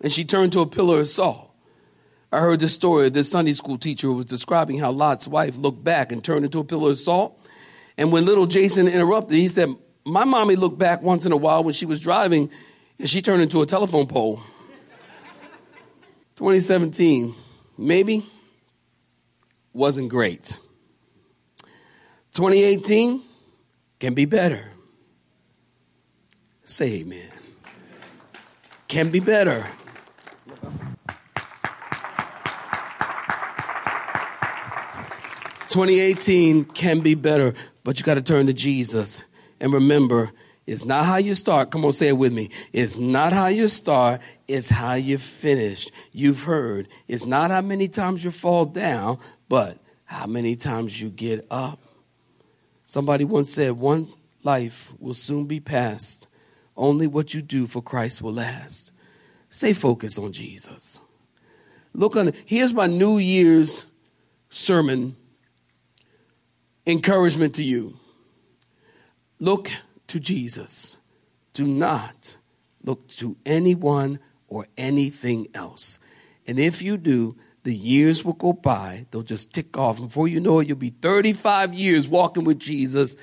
and 0.00 0.12
she 0.12 0.24
turned 0.24 0.52
to 0.52 0.60
a 0.60 0.66
pillar 0.66 1.00
of 1.00 1.08
salt. 1.08 1.50
I 2.32 2.40
heard 2.40 2.60
this 2.60 2.74
story 2.74 3.06
of 3.06 3.12
this 3.14 3.30
Sunday 3.30 3.54
school 3.54 3.78
teacher 3.78 4.08
who 4.08 4.14
was 4.14 4.26
describing 4.26 4.78
how 4.78 4.90
Lot's 4.90 5.26
wife 5.28 5.56
looked 5.56 5.82
back 5.84 6.12
and 6.12 6.22
turned 6.22 6.44
into 6.44 6.58
a 6.58 6.64
pillar 6.64 6.90
of 6.90 6.98
salt. 6.98 7.45
And 7.98 8.12
when 8.12 8.24
little 8.24 8.46
Jason 8.46 8.88
interrupted, 8.88 9.36
he 9.36 9.48
said, 9.48 9.74
My 10.04 10.24
mommy 10.24 10.56
looked 10.56 10.78
back 10.78 11.02
once 11.02 11.26
in 11.26 11.32
a 11.32 11.36
while 11.36 11.64
when 11.64 11.74
she 11.74 11.86
was 11.86 12.00
driving 12.00 12.50
and 12.98 13.08
she 13.08 13.22
turned 13.22 13.42
into 13.42 13.62
a 13.62 13.66
telephone 13.66 14.06
pole. 14.06 14.36
2017, 16.36 17.34
maybe 17.78 18.24
wasn't 19.72 20.08
great. 20.08 20.58
2018 22.32 23.22
can 23.98 24.14
be 24.14 24.24
better. 24.24 24.72
Say 26.64 26.94
amen. 27.00 27.30
Can 28.88 29.10
be 29.10 29.20
better. 29.20 29.66
Twenty 35.68 36.00
eighteen 36.00 36.64
can 36.64 37.00
be 37.00 37.14
better, 37.14 37.52
but 37.86 38.00
you 38.00 38.04
got 38.04 38.14
to 38.14 38.20
turn 38.20 38.48
to 38.48 38.52
Jesus 38.52 39.22
and 39.60 39.72
remember 39.72 40.32
it's 40.66 40.84
not 40.84 41.04
how 41.04 41.18
you 41.18 41.36
start. 41.36 41.70
Come 41.70 41.84
on, 41.84 41.92
say 41.92 42.08
it 42.08 42.18
with 42.18 42.32
me. 42.32 42.50
It's 42.72 42.98
not 42.98 43.32
how 43.32 43.46
you 43.46 43.68
start, 43.68 44.20
it's 44.48 44.68
how 44.68 44.94
you 44.94 45.18
finish. 45.18 45.88
You've 46.10 46.42
heard. 46.42 46.88
It's 47.06 47.26
not 47.26 47.52
how 47.52 47.60
many 47.60 47.86
times 47.86 48.24
you 48.24 48.32
fall 48.32 48.64
down, 48.64 49.20
but 49.48 49.78
how 50.04 50.26
many 50.26 50.56
times 50.56 51.00
you 51.00 51.10
get 51.10 51.46
up. 51.48 51.78
Somebody 52.86 53.24
once 53.24 53.52
said, 53.52 53.74
One 53.74 54.08
life 54.42 54.92
will 54.98 55.14
soon 55.14 55.44
be 55.44 55.60
past. 55.60 56.26
Only 56.76 57.06
what 57.06 57.34
you 57.34 57.40
do 57.40 57.68
for 57.68 57.82
Christ 57.82 58.20
will 58.20 58.32
last. 58.32 58.90
Stay 59.48 59.74
focused 59.74 60.18
on 60.18 60.32
Jesus. 60.32 61.00
Look 61.94 62.16
on 62.16 62.32
here's 62.46 62.74
my 62.74 62.88
New 62.88 63.18
Year's 63.18 63.86
sermon 64.50 65.14
encouragement 66.86 67.54
to 67.56 67.64
you. 67.64 67.96
Look 69.38 69.70
to 70.06 70.20
Jesus. 70.20 70.96
Do 71.52 71.66
not 71.66 72.36
look 72.82 73.08
to 73.08 73.36
anyone 73.44 74.20
or 74.48 74.66
anything 74.78 75.48
else. 75.54 75.98
And 76.46 76.58
if 76.58 76.80
you 76.80 76.96
do, 76.96 77.36
the 77.64 77.74
years 77.74 78.24
will 78.24 78.34
go 78.34 78.52
by. 78.52 79.06
They'll 79.10 79.22
just 79.22 79.52
tick 79.52 79.76
off. 79.76 79.98
Before 79.98 80.28
you 80.28 80.38
know 80.38 80.60
it, 80.60 80.68
you'll 80.68 80.76
be 80.76 80.90
35 80.90 81.74
years 81.74 82.06
walking 82.06 82.44
with 82.44 82.60
Jesus. 82.60 83.16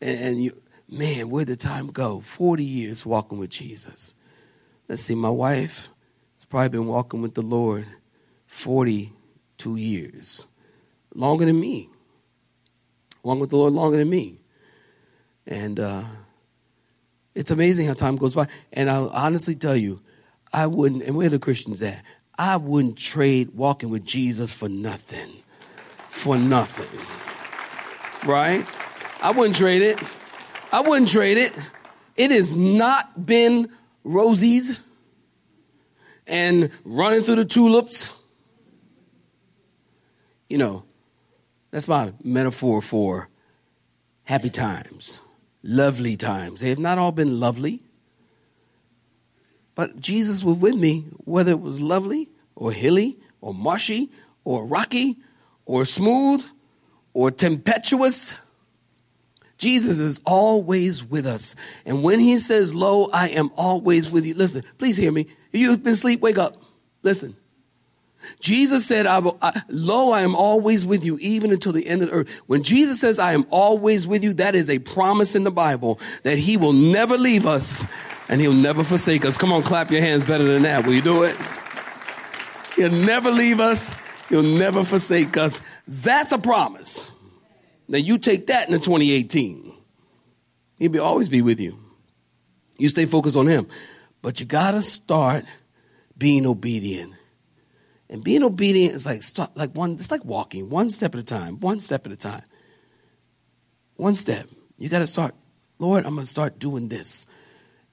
And 0.00 0.42
you, 0.42 0.62
man, 0.88 1.28
where'd 1.28 1.48
the 1.48 1.56
time 1.56 1.88
go? 1.88 2.20
40 2.20 2.64
years 2.64 3.04
walking 3.04 3.38
with 3.38 3.50
Jesus. 3.50 4.14
Let's 4.88 5.02
see, 5.02 5.16
my 5.16 5.30
wife 5.30 5.88
has 6.36 6.44
probably 6.44 6.68
been 6.68 6.86
walking 6.86 7.20
with 7.20 7.34
the 7.34 7.42
Lord 7.42 7.86
42 8.46 9.76
years, 9.76 10.46
longer 11.14 11.44
than 11.44 11.60
me. 11.60 11.90
Walking 13.22 13.40
with 13.40 13.50
the 13.50 13.56
Lord 13.56 13.72
longer 13.72 13.98
than 13.98 14.08
me. 14.08 14.40
And 15.46 15.80
uh, 15.80 16.04
it's 17.34 17.50
amazing 17.50 17.86
how 17.86 17.94
time 17.94 18.16
goes 18.16 18.34
by. 18.34 18.48
And 18.72 18.90
I'll 18.90 19.08
honestly 19.10 19.54
tell 19.54 19.76
you, 19.76 20.00
I 20.52 20.66
wouldn't, 20.66 21.02
and 21.02 21.16
where 21.16 21.28
the 21.28 21.38
Christians 21.38 21.82
at? 21.82 22.02
I 22.38 22.56
wouldn't 22.56 22.96
trade 22.96 23.50
walking 23.54 23.90
with 23.90 24.04
Jesus 24.04 24.52
for 24.52 24.68
nothing. 24.68 25.42
For 26.08 26.36
nothing. 26.36 26.86
Right? 28.28 28.66
I 29.22 29.32
wouldn't 29.32 29.56
trade 29.56 29.82
it. 29.82 29.98
I 30.72 30.80
wouldn't 30.80 31.08
trade 31.08 31.38
it. 31.38 31.56
It 32.16 32.30
has 32.30 32.54
not 32.54 33.26
been 33.26 33.70
rosies 34.04 34.80
and 36.26 36.70
running 36.84 37.22
through 37.22 37.36
the 37.36 37.44
tulips. 37.44 38.10
You 40.48 40.58
know, 40.58 40.84
that's 41.70 41.88
my 41.88 42.12
metaphor 42.22 42.80
for 42.80 43.28
happy 44.24 44.50
times, 44.50 45.22
lovely 45.62 46.16
times. 46.16 46.60
They 46.60 46.70
have 46.70 46.78
not 46.78 46.98
all 46.98 47.12
been 47.12 47.40
lovely. 47.40 47.82
But 49.74 50.00
Jesus 50.00 50.42
was 50.42 50.58
with 50.58 50.74
me, 50.74 51.06
whether 51.24 51.52
it 51.52 51.60
was 51.60 51.80
lovely 51.80 52.30
or 52.56 52.72
hilly 52.72 53.18
or 53.40 53.54
marshy 53.54 54.10
or 54.44 54.66
rocky 54.66 55.18
or 55.66 55.84
smooth 55.84 56.44
or 57.12 57.30
tempestuous. 57.30 58.38
Jesus 59.56 59.98
is 59.98 60.20
always 60.24 61.04
with 61.04 61.26
us. 61.26 61.54
And 61.84 62.02
when 62.02 62.18
he 62.20 62.38
says, 62.38 62.74
Lo, 62.74 63.08
I 63.12 63.28
am 63.28 63.50
always 63.56 64.10
with 64.10 64.24
you, 64.24 64.34
listen, 64.34 64.64
please 64.78 64.96
hear 64.96 65.12
me. 65.12 65.26
If 65.52 65.60
you've 65.60 65.82
been 65.82 65.92
asleep, 65.92 66.20
wake 66.20 66.38
up. 66.38 66.56
Listen. 67.02 67.36
Jesus 68.40 68.86
said, 68.86 69.06
I 69.06 69.18
will, 69.18 69.38
I, 69.40 69.62
Lo, 69.68 70.12
I 70.12 70.22
am 70.22 70.34
always 70.34 70.84
with 70.84 71.04
you, 71.04 71.18
even 71.20 71.52
until 71.52 71.72
the 71.72 71.86
end 71.86 72.02
of 72.02 72.08
the 72.08 72.14
earth. 72.14 72.30
When 72.46 72.62
Jesus 72.62 73.00
says, 73.00 73.18
I 73.18 73.32
am 73.32 73.46
always 73.50 74.06
with 74.06 74.24
you, 74.24 74.32
that 74.34 74.54
is 74.54 74.68
a 74.68 74.78
promise 74.78 75.34
in 75.34 75.44
the 75.44 75.50
Bible 75.50 76.00
that 76.24 76.38
he 76.38 76.56
will 76.56 76.72
never 76.72 77.16
leave 77.16 77.46
us 77.46 77.86
and 78.28 78.40
he'll 78.40 78.52
never 78.52 78.84
forsake 78.84 79.24
us. 79.24 79.36
Come 79.36 79.52
on, 79.52 79.62
clap 79.62 79.90
your 79.90 80.00
hands 80.00 80.24
better 80.24 80.44
than 80.44 80.62
that. 80.62 80.86
Will 80.86 80.94
you 80.94 81.02
do 81.02 81.22
it? 81.22 81.36
He'll 82.76 82.90
never 82.90 83.30
leave 83.30 83.60
us. 83.60 83.94
He'll 84.28 84.42
never 84.42 84.84
forsake 84.84 85.36
us. 85.36 85.60
That's 85.86 86.32
a 86.32 86.38
promise. 86.38 87.10
Now 87.88 87.98
you 87.98 88.18
take 88.18 88.48
that 88.48 88.68
into 88.68 88.78
2018. 88.78 89.72
He'll 90.78 90.90
be, 90.90 90.98
always 90.98 91.28
be 91.28 91.42
with 91.42 91.60
you. 91.60 91.78
You 92.76 92.88
stay 92.88 93.06
focused 93.06 93.36
on 93.36 93.46
him. 93.46 93.66
But 94.22 94.40
you 94.40 94.46
gotta 94.46 94.82
start 94.82 95.44
being 96.16 96.46
obedient. 96.46 97.14
And 98.10 98.24
being 98.24 98.42
obedient 98.42 98.94
is 98.94 99.06
like 99.06 99.22
like 99.54 99.72
one, 99.74 99.92
it's 99.92 100.10
like 100.10 100.24
walking, 100.24 100.70
one 100.70 100.88
step 100.88 101.14
at 101.14 101.20
a 101.20 101.24
time, 101.24 101.60
one 101.60 101.80
step 101.80 102.06
at 102.06 102.12
a 102.12 102.16
time. 102.16 102.42
One 103.96 104.14
step. 104.14 104.48
You 104.78 104.88
gotta 104.88 105.06
start, 105.06 105.34
Lord, 105.78 106.06
I'm 106.06 106.14
gonna 106.14 106.26
start 106.26 106.58
doing 106.58 106.88
this 106.88 107.26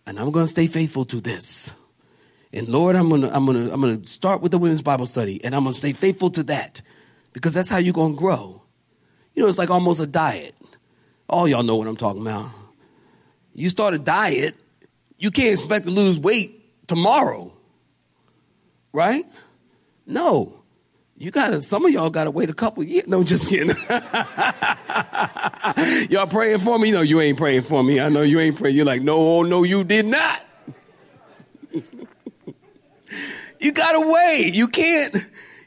and 0.06 0.20
I'm 0.20 0.32
going 0.32 0.46
to 0.46 0.52
stay 0.52 0.68
faithful 0.68 1.06
to 1.06 1.22
this. 1.22 1.74
And 2.54 2.70
Lord, 2.70 2.96
I'm 2.96 3.10
going 3.10 3.22
to 3.22 3.36
I'm 3.36 3.46
going 3.46 3.68
to 3.68 3.74
I'm 3.74 3.82
going 3.82 4.02
to 4.02 4.08
start 4.08 4.42
with 4.42 4.52
the 4.52 4.58
women's 4.58 4.82
Bible 4.82 5.08
study 5.08 5.44
and 5.44 5.56
I'm 5.56 5.64
going 5.64 5.74
to 5.74 5.80
stay 5.80 5.94
faithful 5.94 6.30
to 6.32 6.44
that 6.44 6.82
because 7.34 7.54
that's 7.54 7.70
how 7.70 7.78
you're 7.78 7.94
going 7.94 8.14
to 8.14 8.20
grow. 8.20 8.62
You 9.34 9.44
know, 9.44 9.50
it's 9.50 9.58
like 9.58 9.70
almost 9.70 10.00
a 10.00 10.08
diet. 10.08 10.56
All 11.28 11.48
y'all 11.48 11.64
know 11.64 11.76
what 11.76 11.88
I'm 11.88 11.98
talking 11.98 12.22
about. 12.22 12.50
You 13.54 13.70
start 13.70 13.94
a 13.94 13.98
diet, 13.98 14.56
you 15.18 15.32
can't 15.32 15.52
expect 15.52 15.86
to 15.86 15.92
lose 15.92 16.20
weight 16.20 16.88
tomorrow. 16.88 17.52
Right? 18.94 19.26
No. 20.06 20.66
You 21.18 21.32
gotta, 21.32 21.62
some 21.62 21.86
of 21.86 21.92
y'all 21.92 22.10
gotta 22.10 22.30
wait 22.30 22.50
a 22.50 22.54
couple 22.54 22.84
years. 22.84 23.08
No, 23.08 23.24
just 23.24 23.50
kidding. 23.50 23.70
y'all 26.10 26.28
praying 26.28 26.60
for 26.60 26.78
me? 26.78 26.92
No, 26.92 27.00
you 27.02 27.22
ain't 27.22 27.38
praying 27.38 27.62
for 27.62 27.82
me. 27.84 28.02
I 28.02 28.10
know 28.10 28.22
you 28.22 28.40
ain't 28.40 28.58
praying. 28.58 28.76
You're 28.76 28.86
like, 28.86 29.02
no, 29.02 29.18
oh, 29.18 29.44
no, 29.44 29.64
you 29.64 29.86
did 29.86 30.06
not. 30.06 30.42
you 33.60 33.72
gotta 33.72 34.02
wait. 34.02 34.54
You 34.54 34.68
can't, 34.68 35.16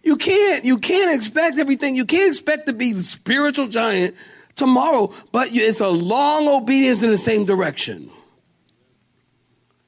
you 0.02 0.18
can't, 0.18 0.66
you 0.66 0.76
can't 0.76 1.14
expect 1.14 1.58
everything. 1.58 1.94
You 1.94 2.04
can't 2.04 2.28
expect 2.28 2.66
to 2.66 2.74
be 2.74 2.92
the 2.92 3.00
spiritual 3.00 3.68
giant 3.68 4.16
tomorrow, 4.54 5.14
but 5.32 5.48
it's 5.52 5.80
a 5.80 5.88
long 5.88 6.46
obedience 6.46 7.02
in 7.02 7.10
the 7.10 7.16
same 7.16 7.46
direction. 7.46 8.10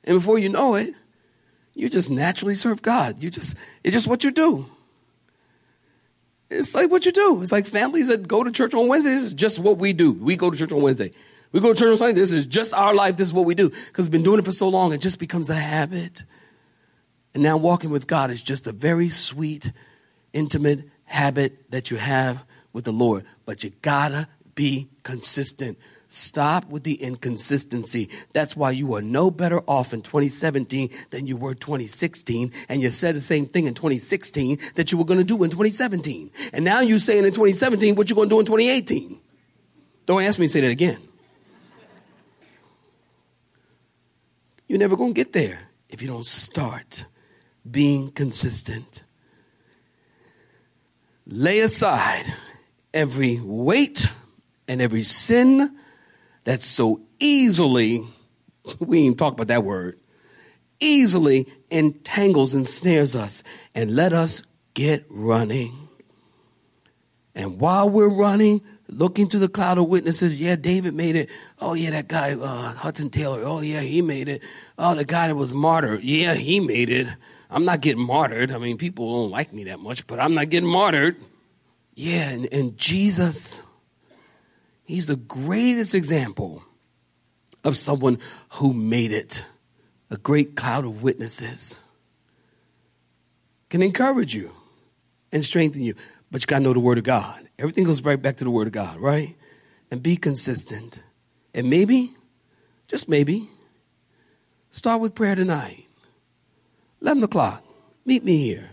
And 0.04 0.16
before 0.16 0.38
you 0.38 0.48
know 0.48 0.76
it, 0.76 0.94
you 1.74 1.88
just 1.88 2.11
naturally 2.11 2.54
serve 2.54 2.83
God. 2.83 3.22
You 3.22 3.30
just, 3.30 3.56
it's 3.85 3.94
just 3.94 4.06
what 4.06 4.24
you 4.24 4.30
do. 4.30 4.66
It's 6.50 6.74
like 6.74 6.90
what 6.90 7.06
you 7.06 7.12
do. 7.12 7.42
It's 7.42 7.52
like 7.52 7.66
families 7.66 8.09
that 8.09 8.26
go 8.26 8.42
to 8.42 8.50
church 8.50 8.74
on 8.74 8.88
Wednesday. 8.88 9.11
This 9.11 9.24
is 9.24 9.35
just 9.35 9.61
what 9.61 9.78
we 9.78 9.92
do. 9.92 10.12
We 10.12 10.37
go 10.37 10.50
to 10.50 10.56
church 10.56 10.72
on 10.72 10.83
Wednesday. 10.83 11.12
We 11.52 11.61
go 11.61 11.72
to 11.72 11.78
church 11.78 11.90
on 11.90 11.96
Sunday. 11.96 12.14
This 12.14 12.33
is 12.33 12.46
just 12.46 12.74
our 12.74 12.94
life. 12.94 13.16
This 13.16 13.28
is 13.28 13.35
what 13.35 13.44
we 13.44 13.54
do. 13.54 13.70
Because 13.70 14.06
we've 14.06 14.12
been 14.12 14.22
doing 14.22 14.40
it 14.40 14.44
for 14.44 14.52
so 14.52 14.68
long, 14.68 14.92
it 14.92 15.00
just 15.00 15.18
becomes 15.18 15.48
a 15.48 15.54
habit. 15.54 16.24
And 17.35 17.42
now 17.42 17.56
walking 17.56 17.90
with 17.90 18.06
God 18.06 18.30
is 18.30 18.42
just 18.42 18.66
a 18.66 18.72
very 18.72 19.09
sweet, 19.09 19.72
intimate 20.33 20.88
habit 21.04 21.70
that 21.70 21.90
you 21.90 21.96
have 21.96 22.44
with 22.72 22.85
the 22.85 22.92
Lord. 22.92 23.24
But 23.46 23.62
you 23.62 23.70
gotta 23.83 24.28
be 24.54 24.88
consistent. 25.02 25.78
Stop 26.12 26.68
with 26.68 26.83
the 26.83 26.94
inconsistency. 26.94 28.09
That's 28.33 28.57
why 28.57 28.73
you 28.73 28.94
are 28.94 29.01
no 29.01 29.31
better 29.31 29.61
off 29.68 29.92
in 29.92 30.03
2017 30.03 30.90
than 31.11 31.29
you 31.29 31.37
were 31.37 31.55
2016. 31.55 32.51
And 32.68 32.83
you 32.83 32.90
said 32.90 33.14
the 33.14 33.20
same 33.20 33.46
thing 33.46 33.66
in 33.66 33.75
2016 33.75 34.59
that 34.75 34.90
you 34.90 34.99
were 34.99 35.05
going 35.05 35.20
to 35.20 35.25
do 35.25 35.40
in 35.44 35.51
2017. 35.51 36.33
And 36.53 36.64
now 36.64 36.81
you're 36.81 36.99
saying 36.99 37.25
in 37.25 37.31
2017 37.31 37.94
what 37.94 38.11
you're 38.11 38.16
going 38.16 38.29
to 38.29 38.35
do 38.35 38.40
in 38.40 38.46
2018. 38.46 39.20
Don't 40.07 40.23
ask 40.25 40.40
me 40.40 40.46
to 40.46 40.53
say 40.53 40.61
that 40.62 40.70
again. 40.73 40.99
You're 44.66 44.81
never 44.81 44.96
going 44.96 45.14
to 45.14 45.16
get 45.16 45.33
there 45.33 45.61
if 45.88 46.03
you 46.03 46.09
don't 46.09 46.27
start 46.27 47.07
being 47.70 48.11
consistent. 48.11 49.05
Lay 51.25 51.61
aside 51.61 52.35
every 52.92 53.38
weight 53.38 54.12
and 54.66 54.83
every 54.83 55.05
sin 55.05 55.77
that 56.44 56.62
so 56.62 57.00
easily, 57.18 58.05
we 58.81 59.00
ain't 59.00 59.18
talk 59.18 59.35
about 59.35 59.48
that 59.48 59.64
word, 59.64 59.98
easily 60.81 61.46
entangles 61.70 62.55
and 62.55 62.66
snares 62.66 63.14
us. 63.14 63.42
And 63.74 63.94
let 63.94 64.12
us 64.12 64.42
get 64.74 65.05
running. 65.09 65.88
And 67.35 67.61
while 67.61 67.88
we're 67.88 68.09
running, 68.09 68.61
looking 68.88 69.29
to 69.29 69.38
the 69.38 69.48
cloud 69.48 69.79
of 69.79 69.87
witnesses, 69.87 70.40
yeah, 70.40 70.57
David 70.57 70.94
made 70.94 71.16
it. 71.16 71.31
Oh, 71.61 71.74
yeah, 71.74 71.90
that 71.90 72.09
guy, 72.09 72.35
uh, 72.35 72.72
Hudson 72.72 73.11
Taylor, 73.11 73.42
oh, 73.44 73.61
yeah, 73.61 73.81
he 73.81 74.03
made 74.03 74.29
it. 74.29 74.42
Oh, 74.79 74.94
the 74.94 75.05
guy 75.05 75.29
that 75.29 75.37
was 75.37 75.55
martyred, 75.55 76.03
yeah, 76.03 76.35
he 76.35 76.61
made 76.61 76.90
it. 76.90 77.07
I'm 77.50 77.64
not 77.64 77.81
getting 77.81 78.05
martyred. 78.05 78.53
I 78.53 78.59
mean, 78.59 78.79
people 78.79 79.22
don't 79.22 79.31
like 79.31 79.53
me 79.53 79.64
that 79.64 79.81
much, 79.81 80.07
but 80.07 80.20
I'm 80.20 80.35
not 80.35 80.50
getting 80.50 80.68
martyred. 80.68 81.16
Yeah, 81.94 82.31
and, 82.31 82.48
and 82.53 82.79
Jesus, 82.79 83.62
he's 84.90 85.07
the 85.07 85.16
greatest 85.16 85.94
example 85.94 86.64
of 87.64 87.76
someone 87.76 88.18
who 88.55 88.72
made 88.72 89.12
it. 89.12 89.44
A 90.11 90.16
great 90.16 90.57
cloud 90.57 90.85
of 90.85 91.03
witnesses 91.03 91.79
can 93.68 93.83
encourage 93.83 94.35
you 94.35 94.50
and 95.31 95.44
strengthen 95.44 95.83
you, 95.83 95.94
but 96.31 96.42
you 96.42 96.46
got 96.46 96.59
to 96.59 96.64
know 96.64 96.72
the 96.72 96.81
Word 96.81 96.98
of 96.98 97.05
God. 97.05 97.48
Everything 97.59 97.85
goes 97.85 98.03
right 98.03 98.20
back 98.20 98.37
to 98.38 98.44
the 98.44 98.50
Word 98.50 98.66
of 98.66 98.72
God, 98.72 98.98
right? 98.98 99.37
And 99.92 100.03
be 100.03 100.16
consistent. 100.16 101.03
And 101.55 101.70
maybe, 101.70 102.12
just 102.88 103.09
maybe, 103.09 103.48
start 104.72 105.00
with 105.00 105.14
prayer 105.14 105.37
tonight. 105.37 105.87
11 107.03 107.22
o'clock, 107.22 107.64
meet 108.05 108.24
me 108.24 108.38
here. 108.38 108.70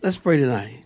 Let's 0.00 0.16
pray 0.16 0.38
tonight. 0.38 0.84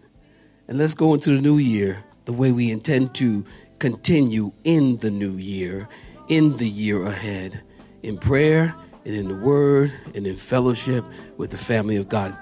And 0.67 0.79
let's 0.79 0.95
go 0.95 1.15
into 1.15 1.31
the 1.31 1.41
new 1.41 1.59
year 1.59 2.03
the 2.25 2.33
way 2.33 2.51
we 2.51 2.73
intend 2.73 3.15
to 3.15 3.45
continue 3.79 4.53
in 4.65 4.99
the 4.99 5.11
new 5.11 5.37
year, 5.37 5.89
in 6.29 6.57
the 6.57 6.69
year 6.69 7.07
ahead, 7.07 7.61
in 8.03 8.19
prayer 8.19 8.75
and 9.05 9.15
in 9.15 9.29
the 9.29 9.37
Word 9.37 9.93
and 10.15 10.27
in 10.27 10.37
fellowship 10.37 11.05
with 11.37 11.51
the 11.51 11.57
family 11.57 11.97
of 11.97 12.09
God. 12.09 12.37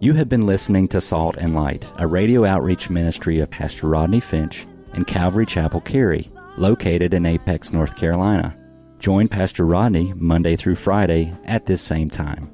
You 0.00 0.12
have 0.14 0.28
been 0.28 0.46
listening 0.46 0.88
to 0.88 1.00
Salt 1.00 1.36
and 1.36 1.54
Light, 1.54 1.86
a 1.96 2.06
radio 2.06 2.44
outreach 2.44 2.90
ministry 2.90 3.38
of 3.38 3.50
Pastor 3.50 3.86
Rodney 3.88 4.20
Finch 4.20 4.66
and 4.92 5.06
Calvary 5.06 5.46
Chapel 5.46 5.80
Cary, 5.80 6.28
located 6.58 7.14
in 7.14 7.24
Apex, 7.24 7.72
North 7.72 7.96
Carolina. 7.96 8.56
Join 8.98 9.28
Pastor 9.28 9.64
Rodney 9.64 10.12
Monday 10.14 10.56
through 10.56 10.76
Friday 10.76 11.32
at 11.44 11.66
this 11.66 11.80
same 11.80 12.10
time. 12.10 12.50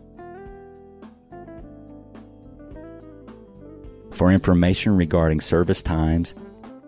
For 4.10 4.30
information 4.30 4.96
regarding 4.96 5.40
service 5.40 5.82
times, 5.82 6.34